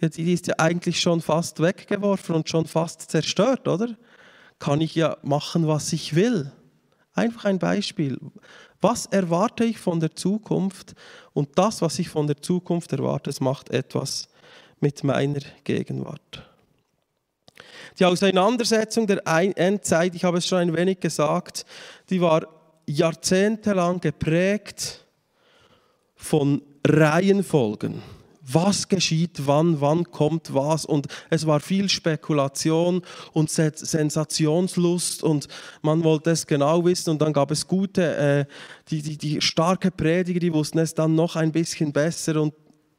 Ja, 0.00 0.08
die 0.08 0.32
ist 0.32 0.48
ja 0.48 0.54
eigentlich 0.58 1.00
schon 1.00 1.20
fast 1.20 1.60
weggeworfen 1.60 2.34
und 2.34 2.48
schon 2.48 2.66
fast 2.66 3.02
zerstört, 3.02 3.68
oder? 3.68 3.96
Kann 4.58 4.80
ich 4.80 4.96
ja 4.96 5.16
machen, 5.22 5.68
was 5.68 5.92
ich 5.92 6.16
will. 6.16 6.50
Einfach 7.14 7.44
ein 7.44 7.60
Beispiel. 7.60 8.18
Was 8.80 9.06
erwarte 9.06 9.64
ich 9.64 9.78
von 9.78 10.00
der 10.00 10.16
Zukunft? 10.16 10.94
Und 11.34 11.50
das, 11.56 11.82
was 11.82 12.00
ich 12.00 12.08
von 12.08 12.26
der 12.26 12.42
Zukunft 12.42 12.92
erwarte, 12.92 13.32
macht 13.40 13.70
etwas 13.70 14.28
mit 14.80 15.04
meiner 15.04 15.40
Gegenwart. 15.62 16.51
Die 17.98 18.04
Auseinandersetzung 18.04 19.06
der 19.06 19.22
Endzeit, 19.26 20.14
ich 20.14 20.24
habe 20.24 20.38
es 20.38 20.46
schon 20.46 20.58
ein 20.58 20.76
wenig 20.76 21.00
gesagt, 21.00 21.64
die 22.10 22.20
war 22.20 22.46
jahrzehntelang 22.86 24.00
geprägt 24.00 25.04
von 26.16 26.62
Reihenfolgen. 26.86 28.02
Was 28.44 28.88
geschieht 28.88 29.46
wann, 29.46 29.80
wann 29.80 30.10
kommt 30.10 30.52
was? 30.52 30.84
Und 30.84 31.06
es 31.30 31.46
war 31.46 31.60
viel 31.60 31.88
Spekulation 31.88 33.02
und 33.32 33.50
Sensationslust 33.50 35.22
und 35.22 35.46
man 35.80 36.02
wollte 36.02 36.30
es 36.30 36.44
genau 36.44 36.84
wissen. 36.84 37.10
Und 37.10 37.22
dann 37.22 37.32
gab 37.32 37.52
es 37.52 37.66
gute, 37.68 38.16
äh, 38.16 38.44
die, 38.88 39.00
die, 39.00 39.16
die 39.16 39.40
starke 39.40 39.92
Prediger, 39.92 40.40
die 40.40 40.52
wussten 40.52 40.80
es 40.80 40.92
dann 40.92 41.14
noch 41.14 41.36
ein 41.36 41.52
bisschen 41.52 41.92
besser. 41.92 42.40
Und 42.40 42.52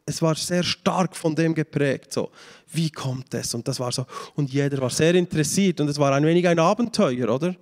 es 0.05 0.21
war 0.21 0.35
sehr 0.35 0.63
stark 0.63 1.15
von 1.15 1.35
dem 1.35 1.55
geprägt. 1.55 2.11
So, 2.11 2.31
wie 2.71 2.89
kommt 2.89 3.33
es? 3.33 3.53
Und 3.53 3.67
das 3.67 3.79
war 3.79 3.91
so. 3.91 4.05
Und 4.35 4.51
jeder 4.51 4.79
war 4.79 4.89
sehr 4.89 5.15
interessiert 5.15 5.79
und 5.79 5.87
es 5.87 5.97
war 5.97 6.13
ein 6.13 6.25
wenig 6.25 6.47
ein 6.47 6.59
Abenteuer, 6.59 7.29
oder? 7.29 7.55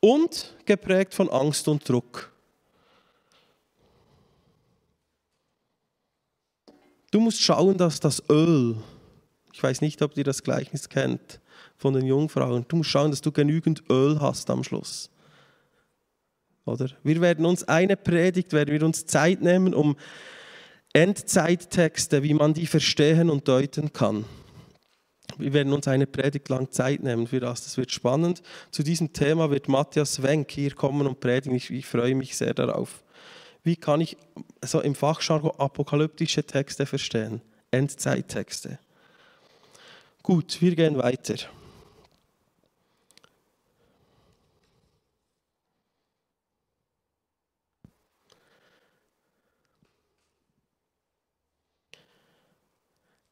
Und 0.00 0.56
geprägt 0.64 1.14
von 1.14 1.28
Angst 1.28 1.68
und 1.68 1.88
Druck. 1.88 2.32
Du 7.10 7.20
musst 7.20 7.40
schauen, 7.40 7.76
dass 7.76 8.00
das 8.00 8.22
Öl, 8.28 8.76
ich 9.52 9.62
weiß 9.62 9.80
nicht, 9.80 10.00
ob 10.02 10.16
ihr 10.16 10.24
das 10.24 10.42
Gleichnis 10.42 10.88
kennt 10.88 11.40
von 11.76 11.92
den 11.92 12.06
Jungfrauen, 12.06 12.64
du 12.68 12.76
musst 12.76 12.90
schauen, 12.90 13.10
dass 13.10 13.20
du 13.20 13.32
genügend 13.32 13.82
Öl 13.90 14.20
hast 14.20 14.48
am 14.48 14.62
Schluss. 14.62 15.10
Oder? 16.64 16.90
Wir 17.02 17.20
werden 17.20 17.46
uns 17.46 17.64
eine 17.64 17.96
Predigt, 17.96 18.52
werden 18.52 18.72
wir 18.72 18.84
uns 18.84 19.06
Zeit 19.06 19.40
nehmen, 19.40 19.74
um 19.74 19.96
Endzeittexte, 20.92 22.22
wie 22.22 22.34
man 22.34 22.54
die 22.54 22.66
verstehen 22.66 23.30
und 23.30 23.46
deuten 23.46 23.92
kann. 23.92 24.24
Wir 25.38 25.52
werden 25.52 25.72
uns 25.72 25.86
eine 25.86 26.06
Predigt 26.06 26.48
lang 26.48 26.70
Zeit 26.72 27.02
nehmen 27.02 27.26
für 27.26 27.40
das. 27.40 27.64
Das 27.64 27.76
wird 27.76 27.92
spannend. 27.92 28.42
Zu 28.70 28.82
diesem 28.82 29.12
Thema 29.12 29.50
wird 29.50 29.68
Matthias 29.68 30.22
Wenk 30.22 30.50
hier 30.50 30.74
kommen 30.74 31.06
und 31.06 31.20
predigen. 31.20 31.56
Ich, 31.56 31.70
ich 31.70 31.86
freue 31.86 32.14
mich 32.14 32.36
sehr 32.36 32.54
darauf. 32.54 33.02
Wie 33.62 33.76
kann 33.76 34.00
ich 34.00 34.16
so 34.64 34.80
im 34.80 34.94
Fachjargon 34.94 35.52
apokalyptische 35.58 36.44
Texte 36.44 36.86
verstehen? 36.86 37.40
Endzeittexte. 37.70 38.78
Gut, 40.22 40.60
wir 40.60 40.74
gehen 40.74 40.98
weiter. 40.98 41.36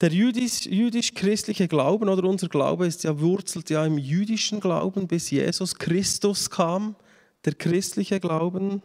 Der 0.00 0.12
jüdisch-christliche 0.12 1.66
Glauben 1.66 2.08
oder 2.08 2.28
unser 2.28 2.48
Glaube 2.48 2.86
ist 2.86 3.02
ja 3.02 3.18
wurzelt 3.18 3.68
ja 3.68 3.84
im 3.84 3.98
jüdischen 3.98 4.60
Glauben, 4.60 5.08
bis 5.08 5.30
Jesus 5.30 5.74
Christus 5.74 6.48
kam. 6.50 6.94
Der 7.44 7.54
christliche 7.54 8.20
Glauben 8.20 8.82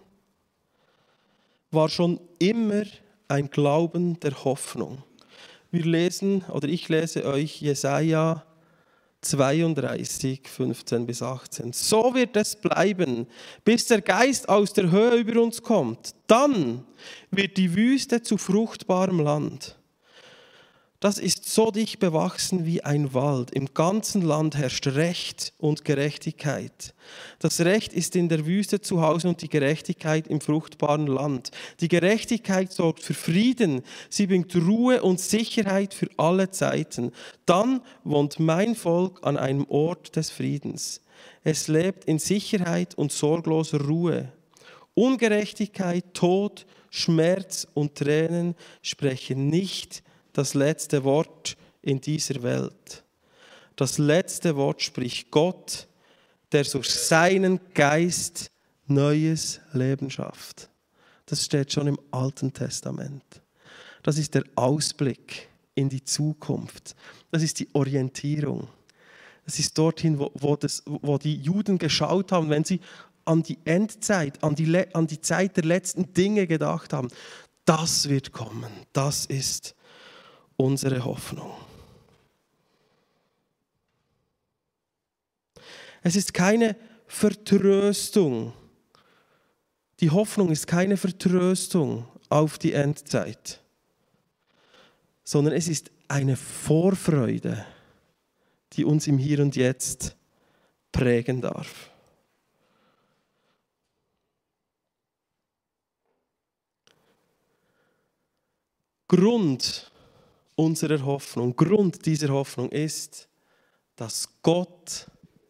war 1.69 1.89
schon 1.89 2.19
immer 2.39 2.83
ein 3.27 3.51
Glauben 3.51 4.19
der 4.21 4.43
Hoffnung. 4.43 5.03
Wir 5.69 5.85
lesen 5.85 6.43
oder 6.51 6.67
ich 6.67 6.89
lese 6.89 7.25
euch 7.25 7.61
Jesaja 7.61 8.43
32, 9.21 10.41
15 10.47 11.05
bis 11.05 11.21
18. 11.21 11.73
So 11.73 12.15
wird 12.15 12.35
es 12.35 12.55
bleiben, 12.55 13.27
bis 13.63 13.85
der 13.85 14.01
Geist 14.01 14.49
aus 14.49 14.73
der 14.73 14.89
Höhe 14.89 15.15
über 15.15 15.41
uns 15.41 15.61
kommt. 15.61 16.15
Dann 16.25 16.83
wird 17.29 17.57
die 17.57 17.75
Wüste 17.75 18.23
zu 18.23 18.37
fruchtbarem 18.37 19.19
Land 19.19 19.77
das 21.03 21.17
ist 21.17 21.49
so 21.49 21.69
dicht 21.69 21.99
bewachsen 21.99 22.65
wie 22.65 22.81
ein 22.81 23.13
Wald. 23.13 23.51
Im 23.51 23.73
ganzen 23.73 24.21
Land 24.21 24.55
herrscht 24.55 24.87
Recht 24.87 25.51
und 25.57 25.83
Gerechtigkeit. 25.83 26.93
Das 27.39 27.59
Recht 27.59 27.91
ist 27.91 28.15
in 28.15 28.29
der 28.29 28.45
Wüste 28.45 28.79
zu 28.79 29.01
Hause 29.01 29.27
und 29.27 29.41
die 29.41 29.49
Gerechtigkeit 29.49 30.29
im 30.29 30.39
fruchtbaren 30.39 31.07
Land. 31.07 31.51
Die 31.81 31.89
Gerechtigkeit 31.89 32.71
sorgt 32.71 33.01
für 33.01 33.15
Frieden. 33.15 33.81
Sie 34.09 34.27
bringt 34.27 34.55
Ruhe 34.55 35.03
und 35.03 35.19
Sicherheit 35.19 35.93
für 35.93 36.07
alle 36.15 36.51
Zeiten. 36.51 37.11
Dann 37.45 37.81
wohnt 38.05 38.39
mein 38.39 38.73
Volk 38.73 39.19
an 39.23 39.35
einem 39.35 39.65
Ort 39.67 40.15
des 40.15 40.29
Friedens. 40.29 41.01
Es 41.43 41.67
lebt 41.67 42.05
in 42.05 42.17
Sicherheit 42.17 42.95
und 42.95 43.11
sorgloser 43.11 43.81
Ruhe. 43.81 44.31
Ungerechtigkeit, 44.93 46.13
Tod, 46.13 46.65
Schmerz 46.89 47.67
und 47.73 47.95
Tränen 47.95 48.55
sprechen 48.81 49.49
nicht 49.49 50.01
das 50.33 50.53
letzte 50.53 51.03
Wort 51.03 51.55
in 51.81 52.01
dieser 52.01 52.41
Welt. 52.43 53.03
Das 53.75 53.97
letzte 53.97 54.55
Wort 54.55 54.81
spricht 54.81 55.31
Gott, 55.31 55.87
der 56.51 56.63
durch 56.63 56.89
seinen 56.89 57.59
Geist 57.73 58.51
neues 58.87 59.59
Leben 59.73 60.09
schafft. 60.09 60.69
Das 61.25 61.43
steht 61.43 61.71
schon 61.71 61.87
im 61.87 61.99
Alten 62.11 62.53
Testament. 62.53 63.23
Das 64.03 64.17
ist 64.17 64.35
der 64.35 64.43
Ausblick 64.55 65.47
in 65.75 65.89
die 65.89 66.03
Zukunft. 66.03 66.95
Das 67.31 67.41
ist 67.41 67.59
die 67.59 67.69
Orientierung. 67.73 68.67
Das 69.45 69.59
ist 69.59 69.77
dorthin, 69.77 70.19
wo, 70.19 70.31
wo, 70.35 70.55
das, 70.55 70.83
wo 70.85 71.17
die 71.17 71.35
Juden 71.35 71.77
geschaut 71.77 72.31
haben, 72.31 72.49
wenn 72.49 72.63
sie 72.63 72.79
an 73.25 73.41
die 73.41 73.57
Endzeit, 73.65 74.43
an 74.43 74.55
die, 74.55 74.93
an 74.93 75.07
die 75.07 75.21
Zeit 75.21 75.57
der 75.57 75.63
letzten 75.63 76.13
Dinge 76.13 76.45
gedacht 76.45 76.93
haben. 76.93 77.07
Das 77.65 78.09
wird 78.09 78.33
kommen. 78.33 78.71
Das 78.91 79.25
ist 79.25 79.75
unsere 80.57 81.03
Hoffnung. 81.03 81.51
Es 86.01 86.15
ist 86.15 86.33
keine 86.33 86.75
Vertröstung. 87.07 88.53
Die 89.99 90.09
Hoffnung 90.09 90.51
ist 90.51 90.67
keine 90.67 90.97
Vertröstung 90.97 92.05
auf 92.29 92.57
die 92.57 92.73
Endzeit, 92.73 93.61
sondern 95.23 95.53
es 95.53 95.67
ist 95.67 95.91
eine 96.07 96.35
Vorfreude, 96.35 97.65
die 98.73 98.83
uns 98.83 99.07
im 99.07 99.17
Hier 99.17 99.39
und 99.39 99.55
Jetzt 99.55 100.15
prägen 100.91 101.41
darf. 101.41 101.89
Grund 109.07 109.92
unserer 110.55 111.05
Hoffnung, 111.05 111.55
Grund 111.55 112.05
dieser 112.05 112.29
Hoffnung 112.29 112.69
ist, 112.69 113.27
dass 113.95 114.29
Gott 114.41 115.07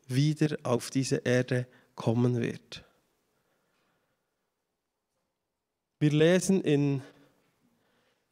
wieder 0.07 0.57
auf 0.63 0.89
diese 0.89 1.17
Erde 1.17 1.67
kommen 1.95 2.39
wird. 2.41 2.83
Wir 5.99 6.11
lesen 6.11 6.61
in 6.61 7.01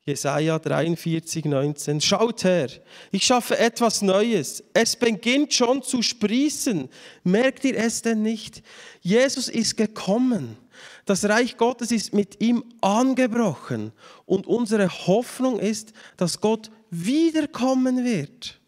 Jesaja 0.04 0.58
43, 0.58 1.46
19. 1.46 2.02
Schaut 2.02 2.44
her, 2.44 2.70
ich 3.12 3.24
schaffe 3.24 3.58
etwas 3.58 4.02
Neues. 4.02 4.64
Es 4.74 4.96
beginnt 4.96 5.54
schon 5.54 5.84
zu 5.84 6.02
sprießen. 6.02 6.90
Merkt 7.24 7.64
ihr 7.64 7.78
es 7.78 8.02
denn 8.02 8.24
nicht? 8.24 8.64
Jesus 9.02 9.48
ist 9.48 9.78
gekommen. 9.78 10.58
Das 11.06 11.26
Reich 11.26 11.58
Gottes 11.58 11.92
ist 11.92 12.14
mit 12.14 12.42
ihm 12.42 12.64
angebrochen. 12.82 13.92
Und 14.26 14.48
unsere 14.48 14.90
Hoffnung 14.90 15.60
ist, 15.60 15.94
dass 16.18 16.42
Gott 16.42 16.72
wiederkommen 16.90 18.04
wird. 18.04 18.60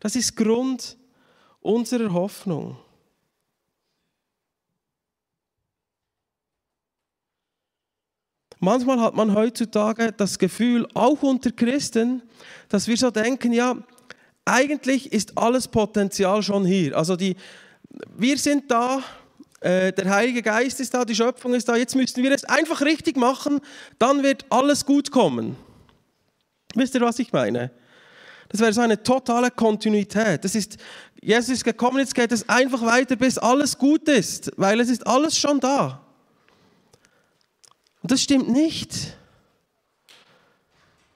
Das 0.00 0.16
ist 0.16 0.36
Grund 0.36 0.96
unserer 1.60 2.12
Hoffnung. 2.12 2.76
Manchmal 8.58 9.00
hat 9.00 9.14
man 9.14 9.34
heutzutage 9.34 10.12
das 10.12 10.38
Gefühl, 10.38 10.86
auch 10.94 11.22
unter 11.22 11.52
Christen, 11.52 12.22
dass 12.68 12.88
wir 12.88 12.96
so 12.96 13.10
denken, 13.10 13.52
ja, 13.52 13.76
eigentlich 14.44 15.12
ist 15.12 15.36
alles 15.36 15.68
Potenzial 15.68 16.42
schon 16.42 16.64
hier. 16.64 16.96
Also 16.96 17.16
die, 17.16 17.36
wir 18.16 18.38
sind 18.38 18.70
da, 18.70 19.02
äh, 19.60 19.92
der 19.92 20.10
Heilige 20.10 20.42
Geist 20.42 20.80
ist 20.80 20.92
da, 20.92 21.04
die 21.04 21.14
Schöpfung 21.14 21.54
ist 21.54 21.68
da. 21.68 21.76
Jetzt 21.76 21.96
müssen 21.96 22.22
wir 22.22 22.32
es 22.32 22.44
einfach 22.44 22.82
richtig 22.82 23.16
machen, 23.16 23.60
dann 23.98 24.22
wird 24.22 24.44
alles 24.50 24.84
gut 24.84 25.10
kommen. 25.10 25.56
Wisst 26.74 26.94
ihr, 26.94 27.00
was 27.00 27.18
ich 27.18 27.32
meine? 27.32 27.70
Das 28.48 28.60
wäre 28.60 28.72
so 28.72 28.80
eine 28.80 29.02
totale 29.02 29.50
Kontinuität. 29.50 30.44
Das 30.44 30.54
ist, 30.54 30.76
Jesus 31.20 31.50
ist 31.50 31.64
gekommen, 31.64 31.98
jetzt 31.98 32.14
geht 32.14 32.32
es 32.32 32.48
einfach 32.48 32.82
weiter, 32.82 33.16
bis 33.16 33.38
alles 33.38 33.76
gut 33.76 34.08
ist, 34.08 34.52
weil 34.56 34.78
es 34.80 34.88
ist 34.88 35.06
alles 35.06 35.38
schon 35.38 35.58
da. 35.58 36.00
Und 38.02 38.12
das 38.12 38.22
stimmt 38.22 38.48
nicht. 38.48 39.16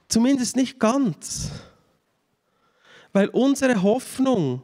Zumindest 0.09 0.57
nicht 0.57 0.77
ganz. 0.79 1.51
Weil 3.13 3.29
unsere 3.29 3.81
Hoffnung 3.81 4.63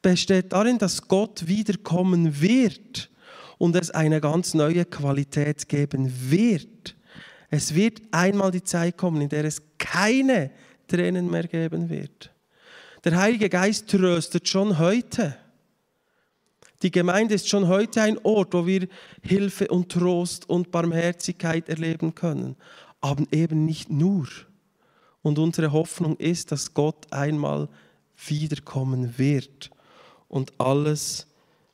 besteht 0.00 0.52
darin, 0.52 0.78
dass 0.78 1.06
Gott 1.06 1.46
wiederkommen 1.46 2.40
wird 2.40 3.10
und 3.58 3.76
es 3.76 3.90
eine 3.90 4.20
ganz 4.20 4.54
neue 4.54 4.84
Qualität 4.84 5.68
geben 5.68 6.12
wird. 6.30 6.96
Es 7.50 7.74
wird 7.74 8.02
einmal 8.10 8.50
die 8.50 8.64
Zeit 8.64 8.96
kommen, 8.96 9.20
in 9.22 9.28
der 9.28 9.44
es 9.44 9.62
keine 9.78 10.50
Tränen 10.88 11.30
mehr 11.30 11.46
geben 11.46 11.88
wird. 11.88 12.32
Der 13.04 13.16
Heilige 13.16 13.48
Geist 13.48 13.88
tröstet 13.88 14.48
schon 14.48 14.78
heute. 14.78 15.36
Die 16.82 16.90
Gemeinde 16.90 17.34
ist 17.34 17.48
schon 17.48 17.68
heute 17.68 18.02
ein 18.02 18.18
Ort, 18.22 18.52
wo 18.52 18.66
wir 18.66 18.88
Hilfe 19.22 19.68
und 19.68 19.90
Trost 19.90 20.48
und 20.48 20.70
Barmherzigkeit 20.70 21.68
erleben 21.68 22.14
können, 22.14 22.56
aber 23.00 23.24
eben 23.30 23.64
nicht 23.64 23.90
nur. 23.90 24.26
Und 25.22 25.38
unsere 25.38 25.72
Hoffnung 25.72 26.16
ist, 26.18 26.52
dass 26.52 26.74
Gott 26.74 27.12
einmal 27.12 27.68
wiederkommen 28.26 29.18
wird 29.18 29.70
und 30.28 30.52
alles 30.58 31.26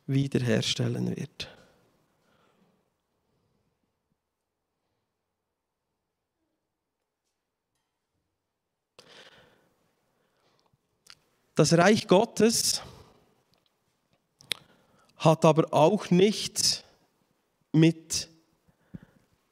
wiederherstellen 0.07 1.17
wird. 1.17 1.49
Das 11.55 11.77
Reich 11.77 12.09
Gottes 12.09 12.81
hat 15.19 15.45
aber 15.45 15.73
auch 15.75 16.09
nichts 16.11 16.83
mit 17.73 18.29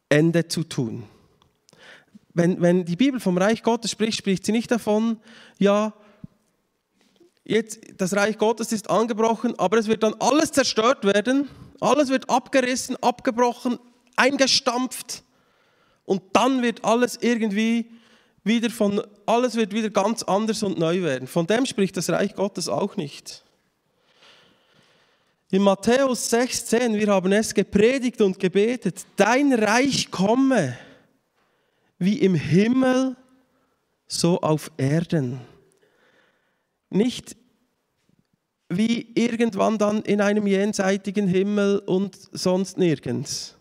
Ende 0.08 0.48
zu 0.48 0.64
tun. 0.64 1.04
Wenn, 2.32 2.62
wenn 2.62 2.86
die 2.86 2.96
Bibel 2.96 3.20
vom 3.20 3.36
Reich 3.36 3.62
Gottes 3.62 3.90
spricht, 3.90 4.16
spricht 4.16 4.46
sie 4.46 4.52
nicht 4.52 4.70
davon, 4.70 5.20
ja, 5.58 5.92
jetzt 7.44 7.80
das 7.98 8.14
Reich 8.14 8.38
Gottes 8.38 8.72
ist 8.72 8.88
angebrochen, 8.88 9.58
aber 9.58 9.76
es 9.76 9.86
wird 9.86 10.02
dann 10.02 10.14
alles 10.20 10.52
zerstört 10.52 11.04
werden, 11.04 11.50
alles 11.80 12.08
wird 12.08 12.30
abgerissen, 12.30 12.96
abgebrochen, 13.02 13.78
eingestampft 14.16 15.22
und 16.06 16.22
dann 16.32 16.62
wird 16.62 16.82
alles 16.82 17.18
irgendwie 17.20 17.90
wieder 18.44 18.70
von, 18.70 19.02
alles 19.26 19.54
wird 19.54 19.72
wieder 19.72 19.90
ganz 19.90 20.22
anders 20.22 20.62
und 20.62 20.78
neu 20.78 21.02
werden. 21.02 21.28
Von 21.28 21.46
dem 21.46 21.66
spricht 21.66 21.96
das 21.96 22.10
Reich 22.10 22.34
Gottes 22.34 22.68
auch 22.68 22.96
nicht. 22.96 23.44
In 25.50 25.62
Matthäus 25.62 26.30
16, 26.30 26.94
wir 26.94 27.08
haben 27.08 27.32
es 27.32 27.52
gepredigt 27.52 28.20
und 28.20 28.38
gebetet, 28.38 29.04
dein 29.16 29.52
Reich 29.52 30.10
komme, 30.10 30.78
wie 31.98 32.18
im 32.20 32.34
Himmel, 32.34 33.16
so 34.06 34.40
auf 34.40 34.70
Erden. 34.76 35.40
Nicht 36.88 37.36
wie 38.68 39.10
irgendwann 39.14 39.76
dann 39.78 40.02
in 40.02 40.20
einem 40.20 40.46
jenseitigen 40.46 41.26
Himmel 41.26 41.80
und 41.80 42.16
sonst 42.32 42.78
nirgends. 42.78 43.56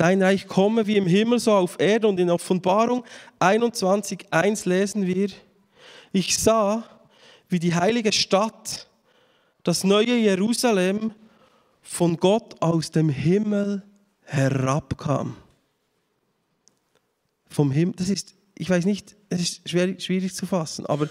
Dein 0.00 0.22
Reich 0.22 0.46
komme 0.46 0.86
wie 0.86 0.96
im 0.96 1.06
Himmel, 1.06 1.38
so 1.38 1.52
auf 1.52 1.78
Erden. 1.78 2.06
Und 2.06 2.18
in 2.18 2.30
Offenbarung 2.30 3.04
21.1 3.38 4.66
lesen 4.66 5.06
wir, 5.06 5.28
ich 6.10 6.38
sah, 6.38 6.84
wie 7.50 7.58
die 7.58 7.74
heilige 7.74 8.10
Stadt, 8.10 8.88
das 9.62 9.84
neue 9.84 10.16
Jerusalem 10.16 11.12
von 11.82 12.16
Gott 12.16 12.62
aus 12.62 12.90
dem 12.90 13.10
Himmel 13.10 13.82
herabkam. 14.22 15.36
Vom 17.50 17.70
Himmel, 17.70 17.96
das 17.98 18.08
ist, 18.08 18.34
ich 18.54 18.70
weiß 18.70 18.86
nicht, 18.86 19.16
es 19.28 19.42
ist 19.42 19.68
schwierig, 19.68 20.02
schwierig 20.02 20.34
zu 20.34 20.46
fassen, 20.46 20.86
aber 20.86 21.10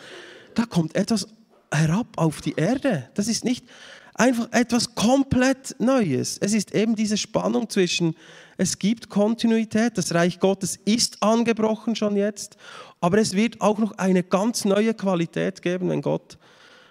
da 0.56 0.65
kommt 0.65 0.95
etwas 0.95 1.28
herab 1.71 2.08
auf 2.15 2.41
die 2.41 2.56
Erde. 2.56 3.12
Das 3.13 3.28
ist 3.28 3.45
nicht 3.45 3.67
einfach 4.15 4.52
etwas 4.52 4.88
komplett 4.99 5.79
Neues. 5.79 6.38
Es 6.41 6.51
ist 6.51 6.75
eben 6.75 6.93
diese 6.93 7.15
Spannung 7.15 7.69
zwischen, 7.69 8.17
es 8.57 8.77
gibt 8.77 9.09
Kontinuität, 9.09 9.97
das 9.97 10.13
Reich 10.13 10.41
Gottes 10.41 10.77
ist 10.83 11.23
angebrochen 11.23 11.95
schon 11.95 12.17
jetzt, 12.17 12.57
aber 12.99 13.19
es 13.19 13.33
wird 13.33 13.62
auch 13.62 13.77
noch 13.77 13.93
eine 13.93 14.23
ganz 14.23 14.65
neue 14.65 14.93
Qualität 14.93 15.62
geben, 15.62 15.88
wenn 15.88 16.01
Gott 16.01 16.38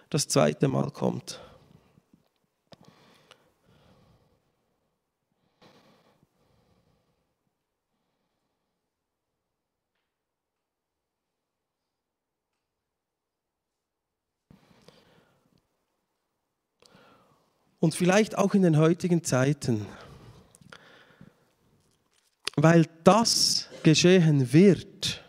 das 0.08 0.26
zweite 0.26 0.68
Mal 0.68 0.90
kommt. 0.90 1.38
Und 17.80 17.94
vielleicht 17.94 18.36
auch 18.36 18.54
in 18.54 18.62
den 18.62 18.76
heutigen 18.76 19.22
Zeiten, 19.22 19.86
weil 22.56 22.86
das 23.04 23.68
geschehen 23.82 24.52
wird. 24.52 25.22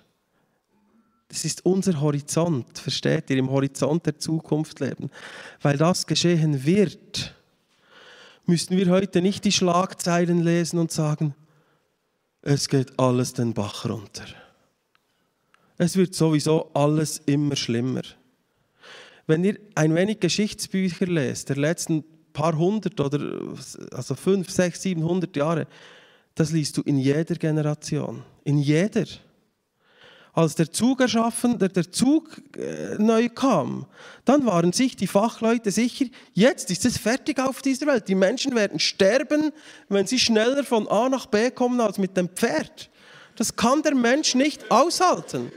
Das 1.28 1.46
ist 1.46 1.64
unser 1.64 2.02
Horizont, 2.02 2.80
versteht 2.80 3.30
ihr, 3.30 3.38
im 3.38 3.52
Horizont 3.52 4.06
der 4.08 4.18
Zukunft 4.18 4.80
leben. 4.80 5.12
Weil 5.62 5.78
das 5.78 6.08
geschehen 6.08 6.66
wird, 6.66 7.36
müssen 8.48 8.76
wir 8.78 8.90
heute 8.90 9.22
nicht 9.22 9.46
die 9.46 9.52
Schlagzeilen 9.52 10.40
lesen 10.40 10.80
und 10.80 10.92
sagen, 10.92 11.36
es 12.42 12.68
geht 12.68 13.00
alles 13.00 13.34
den 13.34 13.54
Bach 13.54 13.86
runter. 13.86 14.26
Es 15.78 15.96
wird 15.96 16.16
sowieso 16.16 16.72
alles 16.74 17.20
immer 17.26 17.56
schlimmer. 17.56 18.02
Wenn 19.28 19.44
ihr 19.44 19.60
ein 19.76 19.94
wenig 19.94 20.20
Geschichtsbücher 20.20 21.06
lest 21.06 21.50
der 21.50 21.58
letzten 21.58 22.04
paar 22.34 22.58
hundert 22.58 23.00
oder 23.00 23.20
also 23.92 24.16
fünf, 24.16 24.50
sechs, 24.50 24.82
siebenhundert 24.82 25.36
Jahre, 25.36 25.68
das 26.36 26.52
liest 26.52 26.78
du 26.78 26.82
in 26.84 26.98
jeder 26.98 27.36
Generation. 27.36 28.24
In 28.44 28.60
jeder. 28.60 29.06
Als 30.32 30.56
der 30.56 30.72
Zug 30.72 31.02
erschaffen, 31.02 31.60
der, 31.60 31.70
der 31.70 31.92
Zug 31.92 32.42
äh, 32.56 32.96
neu 32.98 33.30
kam, 33.30 33.88
dann 34.26 34.46
waren 34.46 34.72
sich 34.72 34.96
die 34.96 35.08
Fachleute 35.08 35.72
sicher, 35.72 36.06
jetzt 36.34 36.72
ist 36.72 36.86
es 36.86 36.98
fertig 36.98 37.40
auf 37.40 37.62
dieser 37.62 37.88
Welt. 37.88 38.08
Die 38.08 38.16
Menschen 38.16 38.56
werden 38.56 38.80
sterben, 38.80 39.52
wenn 39.90 40.08
sie 40.08 40.20
schneller 40.20 40.64
von 40.64 40.88
A 40.88 41.10
nach 41.10 41.26
B 41.26 41.52
kommen 41.52 41.82
als 41.82 41.98
mit 41.98 42.16
dem 42.16 42.30
Pferd. 42.30 42.90
Das 43.36 43.56
kann 43.56 43.82
der 43.82 43.96
Mensch 43.96 44.36
nicht 44.36 44.70
aushalten. 44.72 45.52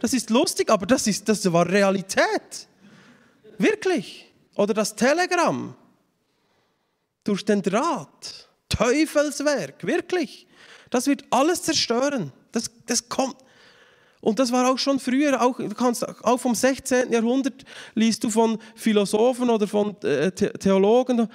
Das 0.00 0.12
ist 0.12 0.30
lustig, 0.30 0.70
aber 0.70 0.86
das, 0.86 1.06
ist, 1.06 1.28
das 1.28 1.52
war 1.52 1.68
Realität. 1.68 2.68
Wirklich. 3.58 4.32
Oder 4.56 4.74
das 4.74 4.96
Telegramm 4.96 5.74
durch 7.24 7.44
den 7.44 7.62
Draht. 7.62 8.48
Teufelswerk, 8.68 9.84
wirklich. 9.84 10.46
Das 10.90 11.06
wird 11.06 11.24
alles 11.30 11.62
zerstören. 11.62 12.32
Das, 12.52 12.70
das 12.86 13.08
kommt. 13.08 13.36
Und 14.20 14.38
das 14.38 14.52
war 14.52 14.70
auch 14.70 14.78
schon 14.78 15.00
früher, 15.00 15.42
auch, 15.42 15.60
kannst, 15.76 16.06
auch 16.24 16.40
vom 16.40 16.54
16. 16.54 17.12
Jahrhundert 17.12 17.64
liest 17.94 18.24
du 18.24 18.30
von 18.30 18.58
Philosophen 18.74 19.50
oder 19.50 19.68
von 19.68 20.00
äh, 20.02 20.32
Theologen, 20.32 21.28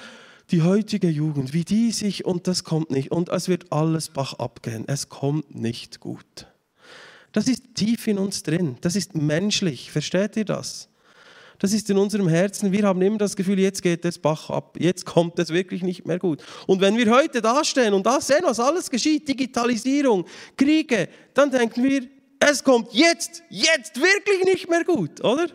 die 0.50 0.64
heutige 0.64 1.08
Jugend, 1.08 1.54
wie 1.54 1.64
die 1.64 1.92
sich, 1.92 2.26
und 2.26 2.48
das 2.48 2.64
kommt 2.64 2.90
nicht. 2.90 3.12
Und 3.12 3.30
es 3.30 3.48
wird 3.48 3.72
alles 3.72 4.10
Bach 4.10 4.34
abgehen. 4.34 4.86
Es 4.88 5.08
kommt 5.08 5.54
nicht 5.54 6.00
gut. 6.00 6.48
Das 7.32 7.48
ist 7.48 7.76
tief 7.76 8.08
in 8.08 8.18
uns 8.18 8.42
drin. 8.42 8.78
Das 8.82 8.96
ist 8.96 9.14
menschlich. 9.16 9.92
Versteht 9.92 10.36
ihr 10.36 10.46
das? 10.46 10.89
Das 11.60 11.74
ist 11.74 11.90
in 11.90 11.98
unserem 11.98 12.30
Herzen. 12.30 12.72
Wir 12.72 12.84
haben 12.84 13.02
immer 13.02 13.18
das 13.18 13.36
Gefühl, 13.36 13.60
jetzt 13.60 13.82
geht 13.82 14.06
es 14.06 14.18
Bach 14.18 14.50
ab. 14.50 14.78
Jetzt 14.80 15.06
kommt 15.06 15.38
es 15.40 15.50
wirklich 15.50 15.84
nicht 15.84 16.08
mehr 16.08 16.18
gut. 16.18 16.42
Und 16.68 16.80
wenn 16.80 16.98
wir 16.98 17.12
heute 17.12 17.42
dastehen 17.42 17.94
und 17.94 18.06
da 18.06 18.22
sehen, 18.22 18.44
was 18.44 18.62
alles 18.62 18.90
geschieht, 18.90 19.28
Digitalisierung, 19.28 20.26
Kriege, 20.56 21.10
dann 21.34 21.52
denken 21.52 21.84
wir, 21.84 22.08
es 22.40 22.64
kommt 22.64 22.94
jetzt, 22.94 23.44
jetzt 23.50 23.98
wirklich 23.98 24.46
nicht 24.46 24.70
mehr 24.70 24.86
gut, 24.86 25.22
oder? 25.22 25.48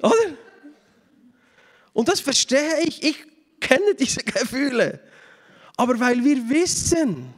Oder? 0.00 0.14
Und 1.92 2.08
das 2.08 2.20
verstehe 2.20 2.82
ich. 2.86 3.02
Ich 3.02 3.16
kenne 3.58 3.96
diese 3.98 4.22
Gefühle. 4.22 5.00
Aber 5.76 5.98
weil 5.98 6.24
wir 6.24 6.48
wissen, 6.48 7.34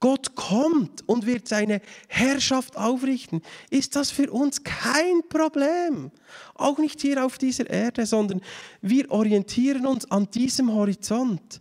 Gott 0.00 0.34
kommt 0.34 1.06
und 1.06 1.26
wird 1.26 1.46
seine 1.46 1.82
Herrschaft 2.08 2.76
aufrichten, 2.76 3.42
ist 3.68 3.96
das 3.96 4.10
für 4.10 4.30
uns 4.32 4.64
kein 4.64 5.22
Problem. 5.28 6.10
Auch 6.54 6.78
nicht 6.78 7.02
hier 7.02 7.24
auf 7.24 7.36
dieser 7.36 7.68
Erde, 7.68 8.06
sondern 8.06 8.40
wir 8.80 9.10
orientieren 9.10 9.86
uns 9.86 10.10
an 10.10 10.30
diesem 10.30 10.72
Horizont. 10.72 11.60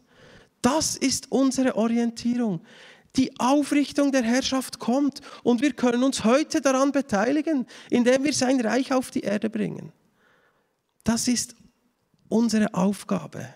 Das 0.62 0.96
ist 0.96 1.32
unsere 1.32 1.76
Orientierung. 1.76 2.62
Die 3.18 3.38
Aufrichtung 3.40 4.12
der 4.12 4.24
Herrschaft 4.24 4.80
kommt 4.80 5.20
und 5.44 5.62
wir 5.62 5.74
können 5.74 6.04
uns 6.04 6.24
heute 6.24 6.62
daran 6.62 6.94
beteiligen, 6.94 7.66
indem 7.90 8.24
wir 8.24 8.34
sein 8.34 8.62
Reich 8.62 8.94
auf 8.94 9.12
die 9.12 9.22
Erde 9.22 9.50
bringen. 9.50 9.92
Das 11.04 11.28
ist 11.28 11.56
unsere 12.30 12.74
Aufgabe. 12.74 13.54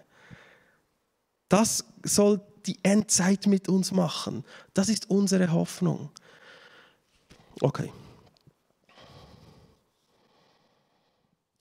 Das 1.47 1.85
soll 2.03 2.41
die 2.65 2.79
Endzeit 2.83 3.47
mit 3.47 3.69
uns 3.69 3.91
machen. 3.91 4.43
Das 4.73 4.89
ist 4.89 5.09
unsere 5.09 5.51
Hoffnung. 5.51 6.09
Okay. 7.61 7.91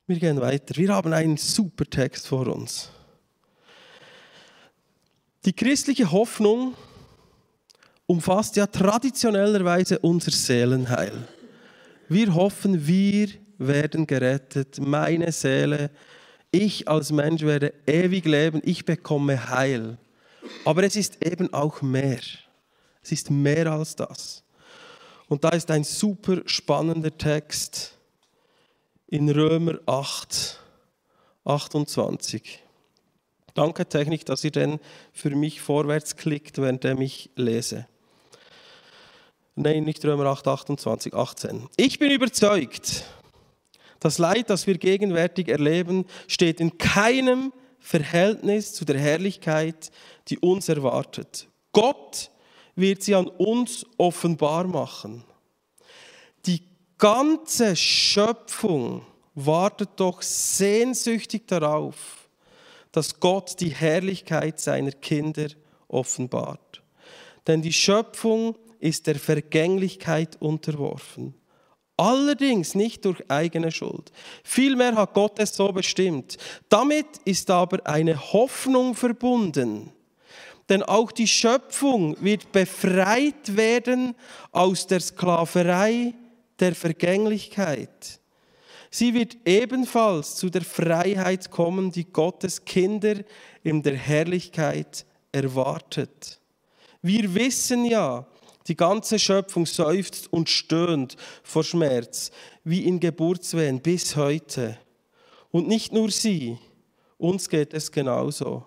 Wir 0.06 0.18
gehen 0.18 0.40
weiter. 0.40 0.76
Wir 0.76 0.94
haben 0.94 1.12
einen 1.12 1.36
super 1.36 1.84
Text 1.84 2.26
vor 2.26 2.46
uns. 2.48 2.90
Die 5.44 5.52
christliche 5.52 6.10
Hoffnung 6.10 6.74
umfasst 8.06 8.56
ja 8.56 8.66
traditionellerweise 8.66 9.98
unser 9.98 10.30
Seelenheil. 10.30 11.26
Wir 12.08 12.34
hoffen, 12.34 12.86
wir 12.86 13.28
werden 13.58 14.06
gerettet, 14.06 14.78
meine 14.80 15.32
Seele, 15.32 15.90
ich 16.50 16.86
als 16.88 17.10
Mensch 17.10 17.42
werde 17.42 17.72
ewig 17.86 18.26
leben, 18.26 18.60
ich 18.64 18.84
bekomme 18.84 19.48
Heil. 19.48 19.96
Aber 20.64 20.83
es 20.85 20.96
ist 20.96 21.24
eben 21.24 21.52
auch 21.52 21.83
mehr. 21.83 22.20
Es 23.02 23.12
ist 23.12 23.31
mehr 23.31 23.72
als 23.72 23.96
das. 23.96 24.44
Und 25.28 25.44
da 25.44 25.50
ist 25.50 25.70
ein 25.70 25.85
super 25.85 26.42
spannender 26.46 27.16
Text 27.16 27.96
in 29.07 29.28
Römer 29.28 29.78
8, 29.87 30.61
28. 31.44 32.62
Danke 33.55 33.87
Technik, 33.87 34.24
dass 34.24 34.44
ihr 34.44 34.50
den 34.50 34.78
für 35.12 35.31
mich 35.31 35.61
vorwärts 35.61 36.16
klickt, 36.16 36.59
während 36.59 36.85
ich 36.85 37.31
lese. 37.37 37.87
Nein, 39.55 39.85
nicht 39.85 40.05
Römer 40.05 40.26
8, 40.26 40.48
28, 40.48 41.14
18. 41.14 41.68
Ich 41.76 41.98
bin 41.98 42.11
überzeugt, 42.11 43.05
das 44.00 44.18
Leid, 44.18 44.48
das 44.48 44.66
wir 44.66 44.78
gegenwärtig 44.78 45.48
erleben, 45.48 46.07
steht 46.26 46.61
in 46.61 46.78
keinem 46.78 47.52
Verhältnis 47.83 48.73
zu 48.75 48.85
der 48.85 48.99
Herrlichkeit, 48.99 49.90
die 50.29 50.38
uns 50.38 50.68
erwartet. 50.68 51.49
Gott 51.73 52.31
wird 52.77 53.03
sie 53.03 53.14
an 53.14 53.27
uns 53.27 53.85
offenbar 53.99 54.64
machen. 54.64 55.25
Die 56.47 56.62
ganze 56.97 57.75
Schöpfung 57.77 59.05
wartet 59.35 59.90
doch 59.97 60.23
sehnsüchtig 60.23 61.49
darauf, 61.49 62.29
dass 62.92 63.18
Gott 63.18 63.61
die 63.61 63.71
Herrlichkeit 63.71 64.61
seiner 64.61 64.92
Kinder 64.92 65.49
offenbart. 65.88 66.83
Denn 67.47 67.62
die 67.62 67.73
Schöpfung 67.73 68.57
ist 68.79 69.07
der 69.07 69.16
Vergänglichkeit 69.16 70.40
unterworfen. 70.40 71.35
Allerdings 71.96 72.74
nicht 72.74 73.05
durch 73.05 73.22
eigene 73.28 73.70
Schuld. 73.70 74.11
Vielmehr 74.42 74.94
hat 74.96 75.14
Gott 75.14 75.38
es 75.38 75.55
so 75.55 75.70
bestimmt. 75.72 76.37
Damit 76.68 77.07
ist 77.24 77.50
aber 77.50 77.87
eine 77.87 78.18
Hoffnung 78.33 78.94
verbunden. 78.94 79.92
Denn 80.68 80.83
auch 80.83 81.12
die 81.12 81.28
Schöpfung 81.28 82.16
wird 82.20 82.50
befreit 82.50 83.57
werden 83.57 84.14
aus 84.52 84.87
der 84.87 85.00
Sklaverei 85.00 86.14
der 86.59 86.74
Vergänglichkeit. 86.74 88.20
Sie 88.90 89.14
wird 89.14 89.37
ebenfalls 89.44 90.37
zu 90.37 90.50
der 90.50 90.62
Freiheit 90.62 91.50
kommen, 91.50 91.90
die 91.90 92.05
Gottes 92.05 92.64
Kinder 92.64 93.16
in 93.62 93.83
der 93.83 93.96
Herrlichkeit 93.96 95.07
erwartet. 95.33 96.40
Wir 97.00 97.35
wissen 97.35 97.85
ja, 97.85 98.26
die 98.68 98.77
ganze 98.77 99.18
Schöpfung 99.18 99.66
seufzt 99.66 100.33
und 100.33 100.48
stöhnt 100.48 101.16
vor 101.42 101.64
Schmerz, 101.64 102.31
wie 102.64 102.85
in 102.85 103.01
Geburtswehen 103.01 103.81
bis 103.81 104.16
heute. 104.16 104.79
Und 105.51 105.68
nicht 105.68 105.92
nur 105.92 106.11
sie, 106.11 106.59
uns 107.18 107.48
geht 107.48 107.75
es 107.75 107.92
genauso. 107.92 108.64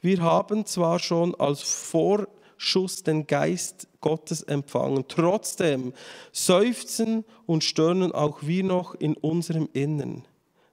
Wir 0.00 0.20
haben 0.20 0.66
zwar 0.66 0.98
schon 0.98 1.34
als 1.36 1.62
Vorschuss 1.62 3.02
den 3.02 3.26
Geist 3.26 3.88
Gottes 4.00 4.42
empfangen, 4.42 5.06
trotzdem 5.08 5.94
seufzen 6.30 7.24
und 7.46 7.64
stöhnen 7.64 8.12
auch 8.12 8.42
wir 8.42 8.64
noch 8.64 8.94
in 8.94 9.14
unserem 9.14 9.68
Innern, 9.72 10.26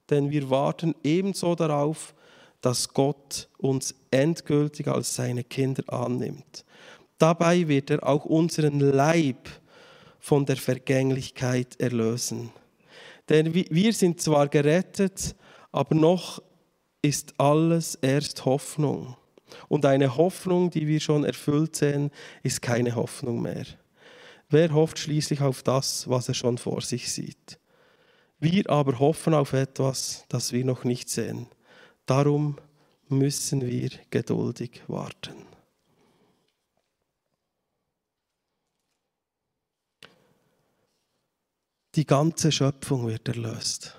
denn 0.10 0.32
wir 0.32 0.50
warten 0.50 0.96
ebenso 1.04 1.56
darauf, 1.56 2.14
dass 2.60 2.94
Gott 2.94 3.48
uns 3.58 3.96
endgültig 4.12 4.88
als 4.88 5.16
seine 5.16 5.44
Kinder 5.44 5.84
annimmt. 5.88 6.66
Dabei 7.22 7.68
wird 7.68 7.92
er 7.92 8.08
auch 8.08 8.26
unseren 8.26 8.80
Leib 8.80 9.48
von 10.18 10.44
der 10.44 10.58
Vergänglichkeit 10.58 11.80
erlösen. 11.80 12.50
Denn 13.30 13.54
wir 13.54 13.94
sind 13.94 14.20
zwar 14.20 14.48
gerettet, 14.48 15.36
aber 15.72 15.94
noch 15.94 16.42
ist 17.04 17.40
alles 17.40 17.94
erst 17.94 18.46
Hoffnung. 18.46 19.18
Und 19.68 19.86
eine 19.86 20.18
Hoffnung, 20.18 20.72
die 20.72 20.88
wir 20.88 21.00
schon 21.00 21.24
erfüllt 21.24 21.76
sehen, 21.76 22.10
ist 22.42 22.64
keine 22.64 22.96
Hoffnung 22.96 23.40
mehr. 23.40 23.68
Wer 24.50 24.74
hofft 24.74 24.98
schließlich 24.98 25.42
auf 25.42 25.62
das, 25.62 26.10
was 26.10 26.28
er 26.28 26.34
schon 26.34 26.58
vor 26.58 26.82
sich 26.82 27.12
sieht? 27.12 27.60
Wir 28.40 28.68
aber 28.68 28.98
hoffen 28.98 29.36
auf 29.36 29.54
etwas, 29.54 30.26
das 30.28 30.54
wir 30.54 30.66
noch 30.66 30.86
nicht 30.86 31.08
sehen. 31.08 31.46
Darum 32.08 32.58
müssen 33.10 33.62
wir 33.62 33.92
geduldig 34.10 34.82
warten. 34.88 35.51
Die 41.96 42.06
ganze 42.06 42.52
Schöpfung 42.52 43.08
wird 43.08 43.28
erlöst. 43.28 43.96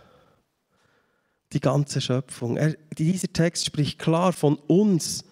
Die 1.53 1.61
ganze 1.61 2.01
Schöpfung. 2.01 2.57
Er, 2.57 2.75
dieser 2.97 3.31
Text 3.33 3.67
spricht 3.67 3.99
klar 3.99 4.33
von 4.33 4.57
uns 4.57 5.25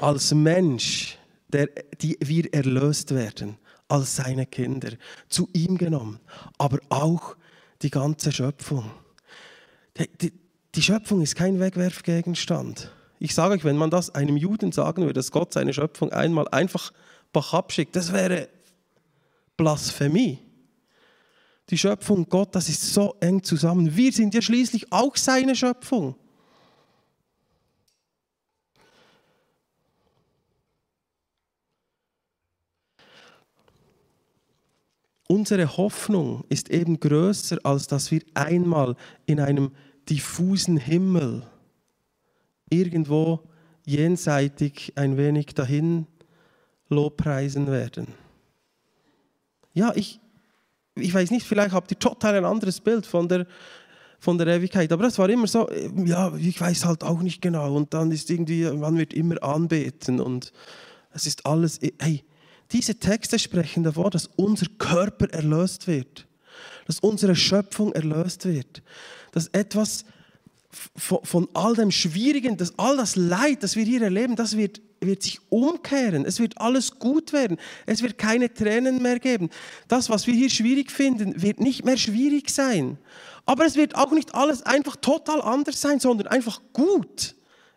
als 0.00 0.34
Mensch, 0.34 1.16
der, 1.48 1.68
die 2.00 2.16
wir 2.20 2.52
erlöst 2.52 3.14
werden, 3.14 3.56
als 3.88 4.16
seine 4.16 4.46
Kinder, 4.46 4.90
zu 5.28 5.48
ihm 5.52 5.78
genommen, 5.78 6.18
aber 6.58 6.80
auch 6.88 7.36
die 7.82 7.90
ganze 7.90 8.32
Schöpfung. 8.32 8.90
Die, 9.96 10.08
die, 10.18 10.32
die 10.74 10.82
Schöpfung 10.82 11.22
ist 11.22 11.36
kein 11.36 11.60
Wegwerfgegenstand. 11.60 12.90
Ich 13.18 13.34
sage 13.34 13.54
euch, 13.54 13.64
wenn 13.64 13.76
man 13.76 13.90
das 13.90 14.14
einem 14.14 14.36
Juden 14.36 14.72
sagen 14.72 15.02
würde, 15.02 15.14
dass 15.14 15.30
Gott 15.30 15.52
seine 15.52 15.72
Schöpfung 15.72 16.12
einmal 16.12 16.48
einfach 16.48 16.92
abschickt, 17.32 17.94
das 17.94 18.14
wäre 18.14 18.48
Blasphemie. 19.58 20.45
Die 21.70 21.78
Schöpfung 21.78 22.28
Gott, 22.28 22.54
das 22.54 22.68
ist 22.68 22.94
so 22.94 23.16
eng 23.20 23.42
zusammen. 23.42 23.96
Wir 23.96 24.12
sind 24.12 24.34
ja 24.34 24.40
schließlich 24.40 24.92
auch 24.92 25.16
seine 25.16 25.56
Schöpfung. 25.56 26.14
Unsere 35.28 35.76
Hoffnung 35.76 36.44
ist 36.48 36.70
eben 36.70 37.00
größer, 37.00 37.58
als 37.64 37.88
dass 37.88 38.12
wir 38.12 38.22
einmal 38.34 38.94
in 39.26 39.40
einem 39.40 39.72
diffusen 40.08 40.76
Himmel 40.76 41.44
irgendwo 42.70 43.42
jenseitig 43.84 44.92
ein 44.94 45.16
wenig 45.16 45.46
dahin 45.46 46.06
lobpreisen 46.88 47.66
werden. 47.66 48.06
Ja, 49.74 49.92
ich, 49.96 50.20
ich 50.96 51.12
weiß 51.12 51.30
nicht, 51.30 51.46
vielleicht 51.46 51.72
habt 51.72 51.90
ihr 51.90 51.98
total 51.98 52.34
ein 52.36 52.44
anderes 52.44 52.80
Bild 52.80 53.06
von 53.06 53.28
der, 53.28 53.46
von 54.18 54.38
der 54.38 54.46
Ewigkeit. 54.48 54.90
Aber 54.92 55.04
das 55.04 55.18
war 55.18 55.28
immer 55.28 55.46
so, 55.46 55.68
äh, 55.68 55.90
ja, 56.04 56.34
ich 56.36 56.60
weiß 56.60 56.84
halt 56.84 57.04
auch 57.04 57.20
nicht 57.20 57.40
genau. 57.42 57.74
Und 57.74 57.94
dann 57.94 58.10
ist 58.10 58.30
irgendwie, 58.30 58.64
man 58.70 58.96
wird 58.96 59.12
immer 59.12 59.42
anbeten 59.42 60.20
und 60.20 60.52
es 61.12 61.26
ist 61.26 61.46
alles, 61.46 61.78
äh, 61.82 61.92
hey, 61.98 62.24
diese 62.72 62.96
Texte 62.96 63.38
sprechen 63.38 63.84
davon, 63.84 64.10
dass 64.10 64.28
unser 64.36 64.66
Körper 64.78 65.30
erlöst 65.30 65.86
wird, 65.86 66.26
dass 66.86 66.98
unsere 67.00 67.36
Schöpfung 67.36 67.92
erlöst 67.92 68.44
wird, 68.46 68.82
dass 69.32 69.48
etwas 69.48 70.04
von, 70.96 71.24
von 71.24 71.48
all 71.54 71.74
dem 71.74 71.90
Schwierigen, 71.90 72.56
dass 72.56 72.78
all 72.78 72.96
das 72.96 73.16
Leid, 73.16 73.62
das 73.62 73.76
wir 73.76 73.84
hier 73.84 74.02
erleben, 74.02 74.36
das 74.36 74.56
wird 74.56 74.80
wird 75.00 75.22
sich 75.22 75.40
umkehren. 75.50 76.24
Es 76.24 76.40
wird 76.40 76.58
alles 76.58 76.98
gut 76.98 77.32
werden. 77.32 77.58
Es 77.84 78.02
wird 78.02 78.18
keine 78.18 78.52
Tränen 78.52 79.02
mehr 79.02 79.18
geben. 79.18 79.50
Das, 79.88 80.08
was 80.10 80.26
wir 80.26 80.34
hier 80.34 80.50
schwierig 80.50 80.90
finden, 80.90 81.42
wird 81.42 81.60
nicht 81.60 81.84
mehr 81.84 81.96
schwierig 81.96 82.50
sein. 82.50 82.98
Aber 83.44 83.66
es 83.66 83.76
wird 83.76 83.94
auch 83.94 84.12
nicht 84.12 84.34
alles 84.34 84.62
einfach 84.62 84.96
total 84.96 85.40
anders 85.42 85.80
sein, 85.80 86.00
sondern 86.00 86.28
einfach 86.28 86.60
gut. 86.72 87.34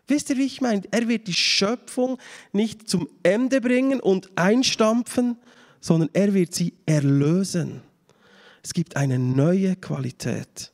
Wisst 0.08 0.30
ihr, 0.32 0.38
wie 0.38 0.46
ich 0.46 0.62
meine? 0.62 0.82
Er 0.92 1.08
wird 1.08 1.28
die 1.28 1.34
Schöpfung 1.34 2.18
nicht 2.52 2.90
zum 2.90 3.08
Ende 3.22 3.62
bringen 3.62 4.00
und 4.00 4.30
einstampfen, 4.36 5.38
sondern 5.82 6.10
er 6.14 6.34
wird 6.34 6.56
sie 6.56 6.74
erlösen. 6.86 7.82
Es 8.64 8.74
gibt 8.74 8.96
eine 8.96 9.20
neue 9.20 9.76
Qualität. 9.76 10.72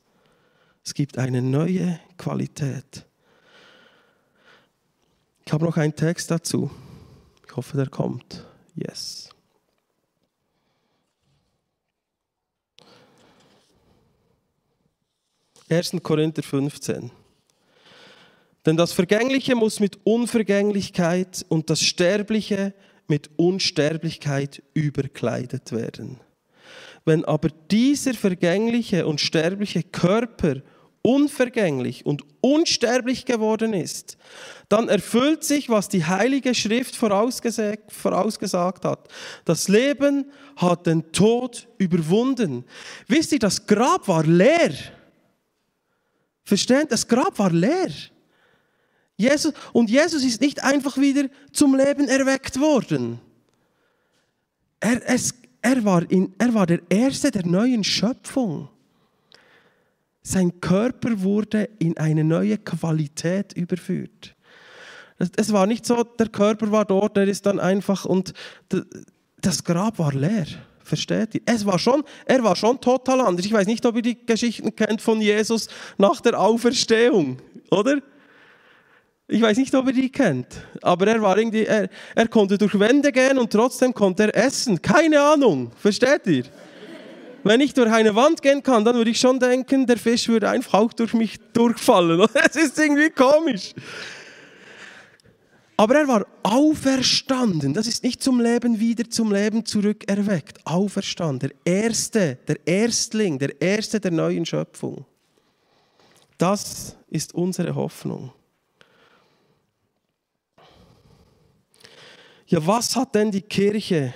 Es 0.86 0.93
gibt 0.93 1.17
eine 1.17 1.41
neue 1.41 2.00
Qualität. 2.15 3.06
Ich 5.45 5.52
habe 5.52 5.65
noch 5.65 5.78
einen 5.78 5.95
Text 5.95 6.30
dazu. 6.30 6.69
Ich 7.48 7.56
hoffe, 7.56 7.76
der 7.76 7.89
kommt. 7.89 8.45
Yes. 8.76 9.30
Ersten 15.67 16.04
Korinther 16.04 16.43
15. 16.43 17.10
Denn 18.65 18.78
das 18.78 18.93
Vergängliche 18.93 19.56
muss 19.56 19.80
mit 19.80 20.00
Unvergänglichkeit 20.04 21.45
und 21.50 21.71
das 21.71 21.82
Sterbliche 21.82 22.74
mit 23.08 23.32
Unsterblichkeit 23.38 24.62
überkleidet 24.76 25.71
werden. 25.71 26.19
Wenn 27.06 27.26
aber 27.26 27.50
dieser 27.71 28.13
vergängliche 28.13 29.06
und 29.08 29.21
sterbliche 29.21 29.84
Körper 29.84 30.62
unvergänglich 31.06 32.04
und 32.04 32.24
unsterblich 32.41 33.26
geworden 33.26 33.74
ist, 33.74 34.18
dann 34.70 34.89
erfüllt 34.89 35.44
sich, 35.44 35.70
was 35.70 35.88
die 35.88 36.04
Heilige 36.04 36.56
Schrift 36.56 36.96
vorausgesagt, 36.96 37.91
vorausgesagt 37.91 38.86
hat. 38.86 39.08
Das 39.46 39.68
Leben 39.68 40.26
hat 40.56 40.88
den 40.88 41.12
Tod 41.12 41.68
überwunden. 41.78 42.65
Wisst 43.08 43.34
ihr, 43.34 43.39
das 43.39 43.68
Grab 43.68 44.08
war 44.08 44.24
leer. 44.24 44.74
Versteht? 46.44 46.91
Das 46.91 47.08
Grab 47.08 47.38
war 47.38 47.52
leer. 47.52 47.91
Jesus, 49.15 49.54
und 49.74 49.91
Jesus 49.91 50.24
ist 50.24 50.41
nicht 50.41 50.63
einfach 50.63 50.98
wieder 50.98 51.30
zum 51.54 51.76
Leben 51.76 52.08
erweckt 52.08 52.60
worden. 52.60 53.20
Er, 54.80 55.08
es, 55.08 55.36
er, 55.62 55.86
war 55.86 56.10
in, 56.10 56.34
er 56.39 56.52
war 56.56 56.65
der 56.65 56.80
Erste 56.89 57.30
der 57.30 57.46
neuen 57.46 57.84
Schöpfung. 57.84 58.70
Sein 60.27 60.59
Körper 60.59 61.21
wurde 61.21 61.69
in 61.77 61.97
eine 61.97 62.23
neue 62.23 62.57
Qualität 62.57 63.53
überführt. 63.53 64.35
Es 65.38 65.53
war 65.53 65.67
nicht 65.67 65.85
so, 65.85 66.03
der 66.03 66.29
Körper 66.29 66.71
war 66.71 66.83
dort, 66.83 67.15
der 67.15 67.27
ist 67.27 67.45
dann 67.45 67.59
einfach 67.59 68.05
und 68.05 68.33
das 69.39 69.63
Grab 69.63 69.99
war 69.99 70.11
leer. 70.11 70.47
Versteht 70.79 71.35
ihr? 71.35 71.41
Es 71.45 71.63
war 71.63 71.77
schon, 71.77 72.03
er 72.25 72.43
war 72.43 72.55
schon 72.55 72.81
total 72.81 73.21
anders. 73.21 73.45
Ich 73.45 73.53
weiß 73.53 73.67
nicht, 73.67 73.85
ob 73.85 73.97
ihr 73.97 74.01
die 74.01 74.25
Geschichten 74.25 74.75
kennt 74.75 74.99
von 74.99 75.21
Jesus 75.21 75.67
nach 75.99 76.21
der 76.21 76.39
Auferstehung, 76.39 77.38
oder? 77.69 77.99
Ich 79.27 79.43
weiß 79.43 79.57
nicht, 79.57 79.75
ob 79.75 79.85
ihr 79.88 79.93
die 79.93 80.11
kennt, 80.11 80.47
aber 80.81 81.05
er 81.05 81.21
war 81.21 81.38
irgendwie, 81.38 81.65
er, 81.65 81.88
er 82.15 82.27
konnte 82.27 82.57
durch 82.57 82.79
Wände 82.79 83.11
gehen 83.11 83.38
und 83.38 83.51
trotzdem 83.51 83.93
konnte 83.93 84.23
er 84.23 84.45
essen. 84.45 84.81
Keine 84.81 85.21
Ahnung, 85.21 85.71
versteht 85.75 86.25
ihr? 86.25 86.45
Wenn 87.45 87.62
ich 87.62 87.75
durch 87.75 87.91
eine 87.91 88.15
Wand 88.15 88.41
gehen 88.41 88.63
kann, 88.63 88.84
dann 88.84 88.95
würde 88.95 89.12
ich 89.12 89.19
schon 89.19 89.39
denken, 89.39 89.86
der 89.86 89.97
Fisch 89.97 90.27
würde 90.27 90.49
einfach 90.49 90.79
auch 90.79 90.91
durch 90.91 91.13
mich 91.13 91.38
durchfallen. 91.53 92.27
Es 92.34 92.55
ist 92.55 92.79
irgendwie 92.79 93.12
komisch. 93.12 93.75
Aber 95.77 95.95
er 95.95 96.08
war 96.08 96.25
auferstanden. 96.41 97.71
Das 97.75 97.86
ist 97.86 98.03
nicht 98.03 98.23
zum 98.23 98.39
Leben 98.39 98.79
wieder 98.79 99.08
zum 99.08 99.31
Leben 99.31 99.63
zurück 99.63 100.10
erweckt. 100.10 100.65
Auferstanden. 100.65 101.51
Der 101.65 101.73
Erste, 101.84 102.39
der 102.47 102.58
Erstling, 102.65 103.38
der 103.38 103.62
Erste 103.62 103.99
der 103.99 104.10
neuen 104.10 104.43
Schöpfung. 104.43 105.05
Das 106.39 106.95
ist 107.10 107.36
unsere 107.36 107.75
Hoffnung. 107.75 108.34
Ja, 112.47 112.65
was 112.65 112.95
hat 112.95 113.13
denn 113.13 113.29
die 113.29 113.43
Kirche 113.43 114.15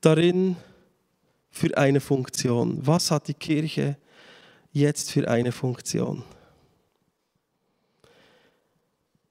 darin 0.00 0.56
für 1.52 1.76
eine 1.76 2.00
Funktion? 2.00 2.78
Was 2.84 3.12
hat 3.12 3.28
die 3.28 3.34
Kirche 3.34 3.96
jetzt 4.72 5.12
für 5.12 5.28
eine 5.28 5.52
Funktion? 5.52 6.24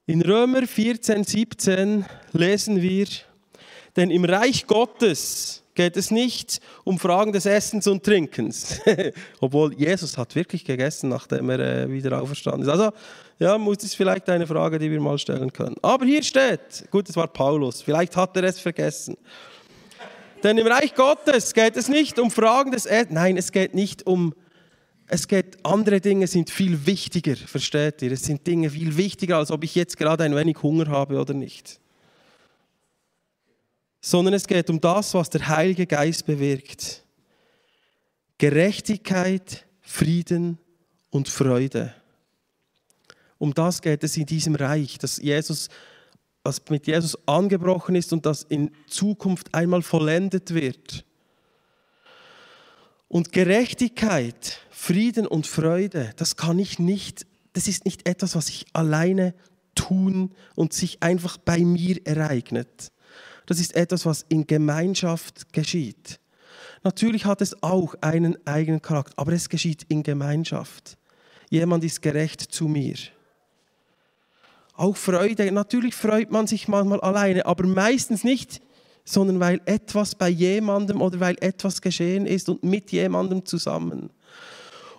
In 0.05 0.21
Römer 0.21 0.65
14, 0.65 1.23
17 1.23 2.05
lesen 2.34 2.81
wir, 2.81 3.07
denn 3.95 4.12
im 4.12 4.25
Reich 4.25 4.67
Gottes 4.67 5.63
geht 5.73 5.97
es 5.97 6.12
nicht 6.12 6.60
um 6.84 6.99
Fragen 6.99 7.31
des 7.31 7.45
Essens 7.45 7.88
und 7.88 8.03
Trinkens. 8.03 8.81
Obwohl 9.39 9.73
Jesus 9.73 10.17
hat 10.17 10.36
wirklich 10.36 10.65
gegessen, 10.65 11.10
nachdem 11.10 11.49
er 11.49 11.60
äh, 11.60 11.91
wieder 11.91 12.21
auferstanden 12.21 12.63
ist. 12.63 12.69
Also, 12.69 12.91
ja, 13.39 13.57
muss 13.57 13.84
es 13.84 13.95
vielleicht 13.95 14.29
eine 14.29 14.45
Frage, 14.45 14.77
die 14.79 14.91
wir 14.91 14.99
mal 14.99 15.17
stellen 15.17 15.51
können. 15.51 15.75
Aber 15.81 16.05
hier 16.05 16.23
steht, 16.23 16.89
gut, 16.91 17.10
es 17.10 17.15
war 17.15 17.27
Paulus, 17.27 17.81
vielleicht 17.81 18.15
hat 18.15 18.36
er 18.38 18.43
es 18.43 18.60
vergessen. 18.60 19.17
Denn 20.43 20.58
im 20.58 20.67
Reich 20.67 20.95
Gottes 20.95 21.54
geht 21.54 21.77
es 21.77 21.88
nicht 21.88 22.19
um 22.19 22.32
Fragen 22.32 22.71
des 22.71 22.86
Essens, 22.86 23.13
nein, 23.13 23.38
es 23.38 23.51
geht 23.51 23.73
nicht 23.73 24.08
um 24.08 24.34
es 25.13 25.27
geht, 25.27 25.58
andere 25.65 25.99
Dinge 25.99 26.25
sind 26.25 26.49
viel 26.49 26.86
wichtiger, 26.86 27.36
versteht 27.36 28.01
ihr? 28.01 28.13
Es 28.13 28.23
sind 28.23 28.47
Dinge 28.47 28.69
viel 28.69 28.95
wichtiger, 28.95 29.38
als 29.38 29.51
ob 29.51 29.65
ich 29.65 29.75
jetzt 29.75 29.97
gerade 29.97 30.23
ein 30.23 30.34
wenig 30.34 30.63
Hunger 30.63 30.88
habe 30.88 31.19
oder 31.19 31.34
nicht 31.34 31.82
sondern 34.01 34.34
es 34.34 34.47
geht 34.47 34.69
um 34.69 34.82
das, 34.82 35.13
was 35.13 35.30
der 35.30 35.47
Heilige 35.47 35.86
Geist 35.86 36.25
bewirkt. 36.25 37.04
Gerechtigkeit, 38.39 39.65
Frieden 39.80 40.58
und 41.12 41.30
Freude. 41.30 41.93
Um 43.38 43.54
das 43.54 43.82
geht 43.82 44.04
es 44.04 44.17
in 44.17 44.25
diesem 44.25 44.56
Reich, 44.56 44.97
dass 44.97 45.17
Jesus, 45.17 45.69
was 46.43 46.62
mit 46.69 46.88
Jesus 46.88 47.17
angebrochen 47.27 47.95
ist 47.95 48.13
und 48.13 48.25
das 48.25 48.43
in 48.43 48.71
Zukunft 48.88 49.54
einmal 49.54 49.82
vollendet 49.82 50.54
wird. 50.54 51.06
Und 53.08 53.32
Gerechtigkeit, 53.32 54.60
Frieden 54.69 55.27
und 55.27 55.45
Freude, 55.47 56.13
das 56.15 56.38
kann 56.38 56.58
ich 56.60 56.80
nicht, 56.80 57.27
das 57.54 57.67
ist 57.67 57.86
nicht 57.86 58.08
etwas, 58.08 58.36
was 58.36 58.49
ich 58.49 58.65
alleine 58.73 59.34
tun 59.75 60.32
und 60.56 60.73
sich 60.73 61.04
einfach 61.04 61.38
bei 61.38 61.60
mir 61.60 62.06
ereignet 62.06 62.91
das 63.51 63.60
ist 63.60 63.75
etwas, 63.75 64.06
was 64.06 64.25
in 64.30 64.47
Gemeinschaft 64.47 65.51
geschieht. 65.54 66.21
Natürlich 66.84 67.25
hat 67.25 67.41
es 67.41 67.62
auch 67.62 67.95
einen 67.99 68.38
eigenen 68.47 68.82
Charakter, 68.82 69.13
aber 69.17 69.34
es 69.34 69.49
geschieht 69.49 69.84
in 69.89 70.04
Gemeinschaft. 70.04 70.97
Jemand 71.49 71.84
ist 71.84 72.01
gerecht 72.01 72.39
zu 72.39 72.69
mir. 72.69 72.95
Auch 74.82 74.98
Freude, 74.98 75.52
natürlich 75.52 75.94
freut 75.94 76.32
man 76.32 76.48
sich 76.48 76.67
manchmal 76.67 77.00
alleine, 77.02 77.46
aber 77.46 77.67
meistens 77.67 78.24
nicht, 78.24 78.62
sondern 79.06 79.39
weil 79.39 79.62
etwas 79.65 80.15
bei 80.15 80.28
jemandem 80.28 81.02
oder 81.04 81.20
weil 81.20 81.38
etwas 81.39 81.84
geschehen 81.84 82.26
ist 82.26 82.50
und 82.50 82.63
mit 82.63 82.91
jemandem 82.91 83.46
zusammen. 83.46 84.10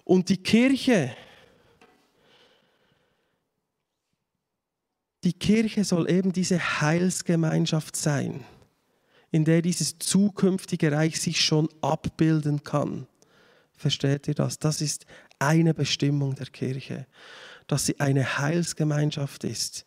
Und 0.04 0.28
die 0.28 0.36
Kirche, 0.36 1.16
Die 5.24 5.32
Kirche 5.32 5.82
soll 5.84 6.08
eben 6.10 6.32
diese 6.32 6.80
Heilsgemeinschaft 6.80 7.96
sein, 7.96 8.44
in 9.32 9.44
der 9.44 9.62
dieses 9.62 9.98
zukünftige 9.98 10.92
Reich 10.92 11.20
sich 11.20 11.40
schon 11.40 11.68
abbilden 11.80 12.62
kann. 12.62 13.08
Versteht 13.76 14.28
ihr 14.28 14.34
das? 14.34 14.58
Das 14.60 14.80
ist 14.80 15.06
eine 15.40 15.74
Bestimmung 15.74 16.36
der 16.36 16.46
Kirche, 16.46 17.06
dass 17.72 17.86
sie 17.86 17.98
eine 18.00 18.36
Heilsgemeinschaft 18.36 19.44
ist, 19.44 19.86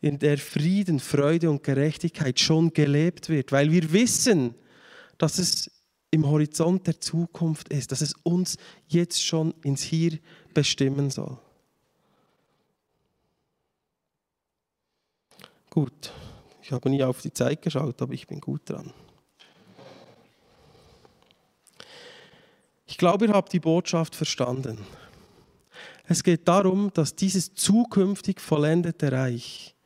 in 0.00 0.18
der 0.18 0.36
Frieden, 0.36 0.98
Freude 0.98 1.48
und 1.48 1.62
Gerechtigkeit 1.62 2.40
schon 2.40 2.72
gelebt 2.72 3.28
wird, 3.28 3.52
weil 3.52 3.70
wir 3.70 3.92
wissen, 3.92 4.56
dass 5.16 5.38
es 5.38 5.70
im 6.10 6.26
Horizont 6.26 6.88
der 6.88 7.00
Zukunft 7.00 7.68
ist, 7.68 7.92
dass 7.92 8.00
es 8.00 8.14
uns 8.24 8.56
jetzt 8.88 9.22
schon 9.24 9.54
ins 9.62 9.82
Hier 9.82 10.18
bestimmen 10.54 11.08
soll. 11.10 11.38
Gut, 15.70 16.12
ich 16.62 16.72
habe 16.72 16.90
nie 16.90 17.04
auf 17.04 17.22
die 17.22 17.32
Zeit 17.32 17.62
geschaut, 17.62 18.02
aber 18.02 18.12
ich 18.12 18.26
bin 18.26 18.40
gut 18.40 18.68
dran. 18.68 18.92
Ich 22.88 22.98
glaube, 22.98 23.26
ihr 23.26 23.32
habt 23.32 23.52
die 23.52 23.60
Botschaft 23.60 24.16
verstanden. 24.16 24.84
Es 26.10 26.24
geht 26.24 26.48
darum, 26.48 26.90
dass 26.92 27.14
dieses 27.14 27.54
zukünftig 27.54 28.40
vollendete 28.40 29.12
Reich 29.12 29.76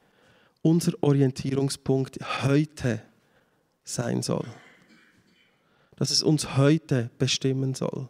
unser 0.62 0.92
Orientierungspunkt 1.02 2.18
heute 2.42 3.02
sein 3.84 4.22
soll. 4.22 4.46
Dass 5.96 6.10
es 6.10 6.22
uns 6.22 6.56
heute 6.56 7.10
bestimmen 7.18 7.74
soll. 7.74 8.08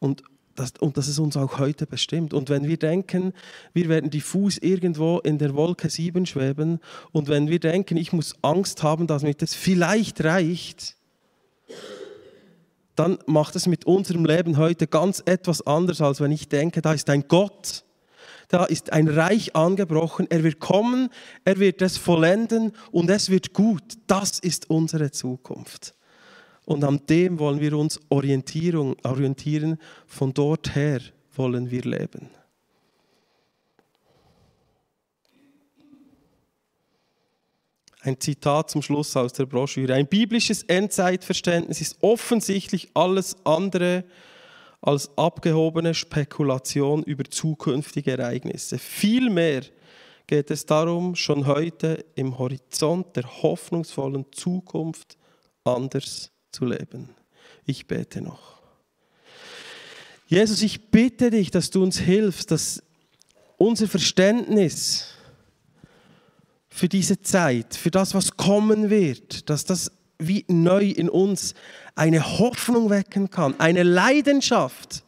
Und 0.00 0.24
das, 0.56 0.72
und 0.80 0.96
dass 0.96 1.06
es 1.06 1.20
uns 1.20 1.36
auch 1.36 1.60
heute 1.60 1.86
bestimmt. 1.86 2.34
Und 2.34 2.50
wenn 2.50 2.66
wir 2.66 2.78
denken, 2.78 3.32
wir 3.72 3.88
werden 3.88 4.10
diffus 4.10 4.58
irgendwo 4.58 5.20
in 5.20 5.38
der 5.38 5.54
Wolke 5.54 5.90
7 5.90 6.26
schweben 6.26 6.80
und 7.12 7.28
wenn 7.28 7.48
wir 7.48 7.60
denken, 7.60 7.96
ich 7.96 8.12
muss 8.12 8.34
Angst 8.42 8.82
haben, 8.82 9.06
damit 9.06 9.40
es 9.40 9.54
vielleicht 9.54 10.24
reicht, 10.24 10.96
dann 12.96 13.18
macht 13.26 13.56
es 13.56 13.66
mit 13.66 13.86
unserem 13.86 14.24
Leben 14.24 14.56
heute 14.56 14.86
ganz 14.86 15.22
etwas 15.26 15.66
anders, 15.66 16.00
als 16.00 16.20
wenn 16.20 16.32
ich 16.32 16.48
denke, 16.48 16.80
da 16.80 16.92
ist 16.92 17.10
ein 17.10 17.26
Gott, 17.28 17.84
da 18.48 18.64
ist 18.64 18.92
ein 18.92 19.08
Reich 19.08 19.56
angebrochen, 19.56 20.26
er 20.30 20.44
wird 20.44 20.60
kommen, 20.60 21.08
er 21.44 21.58
wird 21.58 21.82
es 21.82 21.96
vollenden 21.96 22.72
und 22.92 23.10
es 23.10 23.30
wird 23.30 23.52
gut. 23.52 23.82
Das 24.06 24.38
ist 24.38 24.70
unsere 24.70 25.10
Zukunft. 25.10 25.94
Und 26.64 26.84
an 26.84 27.00
dem 27.08 27.38
wollen 27.38 27.60
wir 27.60 27.76
uns 27.76 28.00
orientieren, 28.08 29.78
von 30.06 30.32
dort 30.32 30.74
her 30.74 31.00
wollen 31.34 31.70
wir 31.70 31.82
leben. 31.82 32.30
Ein 38.04 38.20
Zitat 38.20 38.68
zum 38.68 38.82
Schluss 38.82 39.16
aus 39.16 39.32
der 39.32 39.46
Broschüre. 39.46 39.94
Ein 39.94 40.06
biblisches 40.06 40.62
Endzeitverständnis 40.64 41.80
ist 41.80 41.96
offensichtlich 42.02 42.90
alles 42.92 43.34
andere 43.44 44.04
als 44.82 45.16
abgehobene 45.16 45.94
Spekulation 45.94 47.02
über 47.02 47.24
zukünftige 47.24 48.10
Ereignisse. 48.10 48.78
Vielmehr 48.78 49.62
geht 50.26 50.50
es 50.50 50.66
darum, 50.66 51.14
schon 51.16 51.46
heute 51.46 52.04
im 52.14 52.38
Horizont 52.38 53.16
der 53.16 53.24
hoffnungsvollen 53.42 54.26
Zukunft 54.32 55.16
anders 55.64 56.30
zu 56.52 56.66
leben. 56.66 57.08
Ich 57.64 57.86
bete 57.86 58.20
noch. 58.20 58.60
Jesus, 60.26 60.60
ich 60.60 60.90
bitte 60.90 61.30
dich, 61.30 61.50
dass 61.50 61.70
du 61.70 61.82
uns 61.82 61.98
hilfst, 61.98 62.50
dass 62.50 62.82
unser 63.56 63.88
Verständnis 63.88 65.13
für 66.74 66.88
diese 66.88 67.22
Zeit, 67.22 67.76
für 67.76 67.92
das, 67.92 68.14
was 68.14 68.36
kommen 68.36 68.90
wird, 68.90 69.48
dass 69.48 69.64
das 69.64 69.92
wie 70.18 70.44
neu 70.48 70.86
in 70.86 71.08
uns 71.08 71.54
eine 71.94 72.40
Hoffnung 72.40 72.90
wecken 72.90 73.30
kann, 73.30 73.54
eine 73.60 73.84
Leidenschaft 73.84 75.04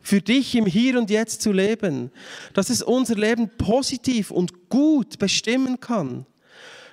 für 0.00 0.20
dich 0.20 0.56
im 0.56 0.66
Hier 0.66 0.98
und 0.98 1.08
Jetzt 1.08 1.42
zu 1.42 1.52
leben, 1.52 2.10
dass 2.54 2.70
es 2.70 2.82
unser 2.82 3.14
Leben 3.14 3.50
positiv 3.56 4.32
und 4.32 4.68
gut 4.68 5.20
bestimmen 5.20 5.78
kann, 5.78 6.26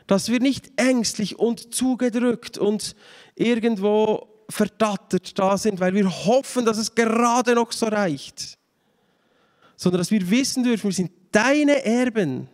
dass 0.06 0.30
wir 0.30 0.40
nicht 0.40 0.72
ängstlich 0.76 1.40
und 1.40 1.74
zugedrückt 1.74 2.60
und 2.60 2.96
irgendwo 3.34 4.28
verdattert 4.48 5.40
da 5.40 5.58
sind, 5.58 5.80
weil 5.80 5.96
wir 5.96 6.08
hoffen, 6.08 6.66
dass 6.66 6.78
es 6.78 6.94
gerade 6.94 7.56
noch 7.56 7.72
so 7.72 7.88
reicht, 7.88 8.60
sondern 9.76 9.98
dass 9.98 10.12
wir 10.12 10.30
wissen 10.30 10.64
dürfen, 10.64 10.84
wir 10.84 10.94
sind 10.94 11.12
deine 11.32 11.84
Erben 11.84 12.48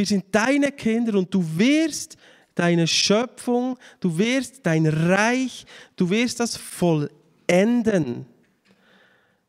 wir 0.00 0.06
sind 0.06 0.24
deine 0.30 0.72
Kinder 0.72 1.18
und 1.18 1.34
du 1.34 1.44
wirst 1.58 2.16
deine 2.54 2.86
Schöpfung, 2.86 3.78
du 4.00 4.16
wirst 4.16 4.60
dein 4.64 4.86
Reich, 4.86 5.66
du 5.94 6.08
wirst 6.08 6.40
das 6.40 6.56
vollenden. 6.56 8.24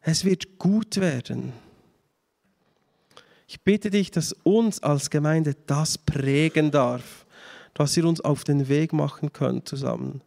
Es 0.01 0.25
wird 0.25 0.59
gut 0.59 0.97
werden. 0.97 1.53
Ich 3.47 3.61
bitte 3.61 3.91
dich, 3.91 4.11
dass 4.11 4.33
uns 4.43 4.83
als 4.83 5.09
Gemeinde 5.09 5.55
das 5.67 5.97
prägen 5.97 6.69
darf, 6.69 7.25
dass 7.73 7.95
wir 7.95 8.03
uns 8.03 8.19
auf 8.19 8.43
den 8.43 8.67
Weg 8.67 8.91
machen 8.91 9.31
können 9.31 9.65
zusammen. 9.65 10.19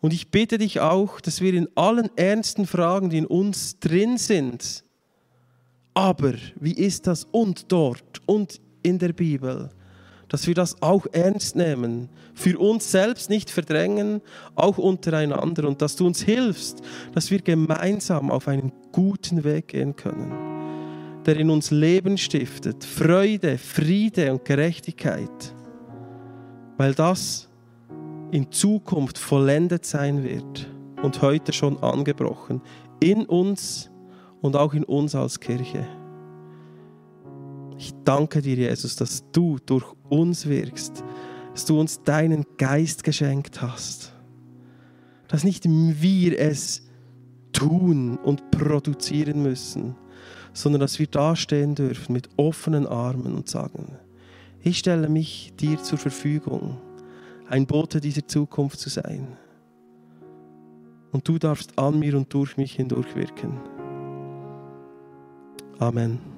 Und 0.00 0.14
ich 0.14 0.30
bitte 0.30 0.56
dich 0.56 0.80
auch, 0.80 1.20
dass 1.20 1.42
wir 1.42 1.52
in 1.52 1.68
allen 1.74 2.08
ernsten 2.16 2.66
Fragen, 2.66 3.10
die 3.10 3.18
in 3.18 3.26
uns 3.26 3.78
drin 3.78 4.16
sind, 4.16 4.84
aber 5.92 6.32
wie 6.56 6.72
ist 6.72 7.06
das 7.06 7.24
und 7.30 7.70
dort 7.70 8.22
und 8.24 8.63
in 8.84 9.00
der 9.00 9.12
Bibel, 9.12 9.70
dass 10.28 10.46
wir 10.46 10.54
das 10.54 10.80
auch 10.82 11.06
ernst 11.12 11.56
nehmen, 11.56 12.08
für 12.34 12.58
uns 12.58 12.90
selbst 12.90 13.30
nicht 13.30 13.50
verdrängen, 13.50 14.20
auch 14.54 14.78
untereinander 14.78 15.66
und 15.66 15.82
dass 15.82 15.96
du 15.96 16.06
uns 16.06 16.22
hilfst, 16.22 16.82
dass 17.12 17.30
wir 17.30 17.40
gemeinsam 17.40 18.30
auf 18.30 18.48
einen 18.48 18.72
guten 18.92 19.44
Weg 19.44 19.68
gehen 19.68 19.96
können, 19.96 20.32
der 21.24 21.36
in 21.36 21.50
uns 21.50 21.70
Leben 21.70 22.18
stiftet, 22.18 22.84
Freude, 22.84 23.58
Friede 23.58 24.32
und 24.32 24.44
Gerechtigkeit, 24.44 25.54
weil 26.76 26.94
das 26.94 27.48
in 28.30 28.50
Zukunft 28.50 29.18
vollendet 29.18 29.84
sein 29.84 30.24
wird 30.24 30.68
und 31.02 31.22
heute 31.22 31.52
schon 31.52 31.78
angebrochen, 31.82 32.60
in 33.00 33.26
uns 33.26 33.90
und 34.40 34.56
auch 34.56 34.74
in 34.74 34.84
uns 34.84 35.14
als 35.14 35.38
Kirche. 35.38 35.86
Ich 37.78 37.92
danke 38.04 38.40
dir, 38.40 38.56
Jesus, 38.56 38.96
dass 38.96 39.24
du 39.32 39.58
durch 39.64 39.84
uns 40.08 40.46
wirkst, 40.46 41.04
dass 41.52 41.64
du 41.64 41.78
uns 41.78 42.02
deinen 42.02 42.44
Geist 42.56 43.04
geschenkt 43.04 43.62
hast, 43.62 44.12
dass 45.28 45.44
nicht 45.44 45.64
wir 45.66 46.38
es 46.38 46.82
tun 47.52 48.18
und 48.18 48.50
produzieren 48.50 49.42
müssen, 49.42 49.96
sondern 50.52 50.80
dass 50.80 50.98
wir 50.98 51.06
dastehen 51.06 51.74
dürfen 51.74 52.12
mit 52.12 52.28
offenen 52.36 52.86
Armen 52.86 53.34
und 53.34 53.48
sagen, 53.48 53.98
ich 54.62 54.78
stelle 54.78 55.08
mich 55.08 55.52
dir 55.58 55.82
zur 55.82 55.98
Verfügung, 55.98 56.78
ein 57.48 57.66
Bote 57.66 58.00
dieser 58.00 58.26
Zukunft 58.26 58.78
zu 58.78 58.88
sein. 58.88 59.36
Und 61.12 61.28
du 61.28 61.38
darfst 61.38 61.78
an 61.78 61.98
mir 61.98 62.16
und 62.16 62.32
durch 62.32 62.56
mich 62.56 62.74
hindurch 62.74 63.14
wirken. 63.14 63.60
Amen. 65.78 66.33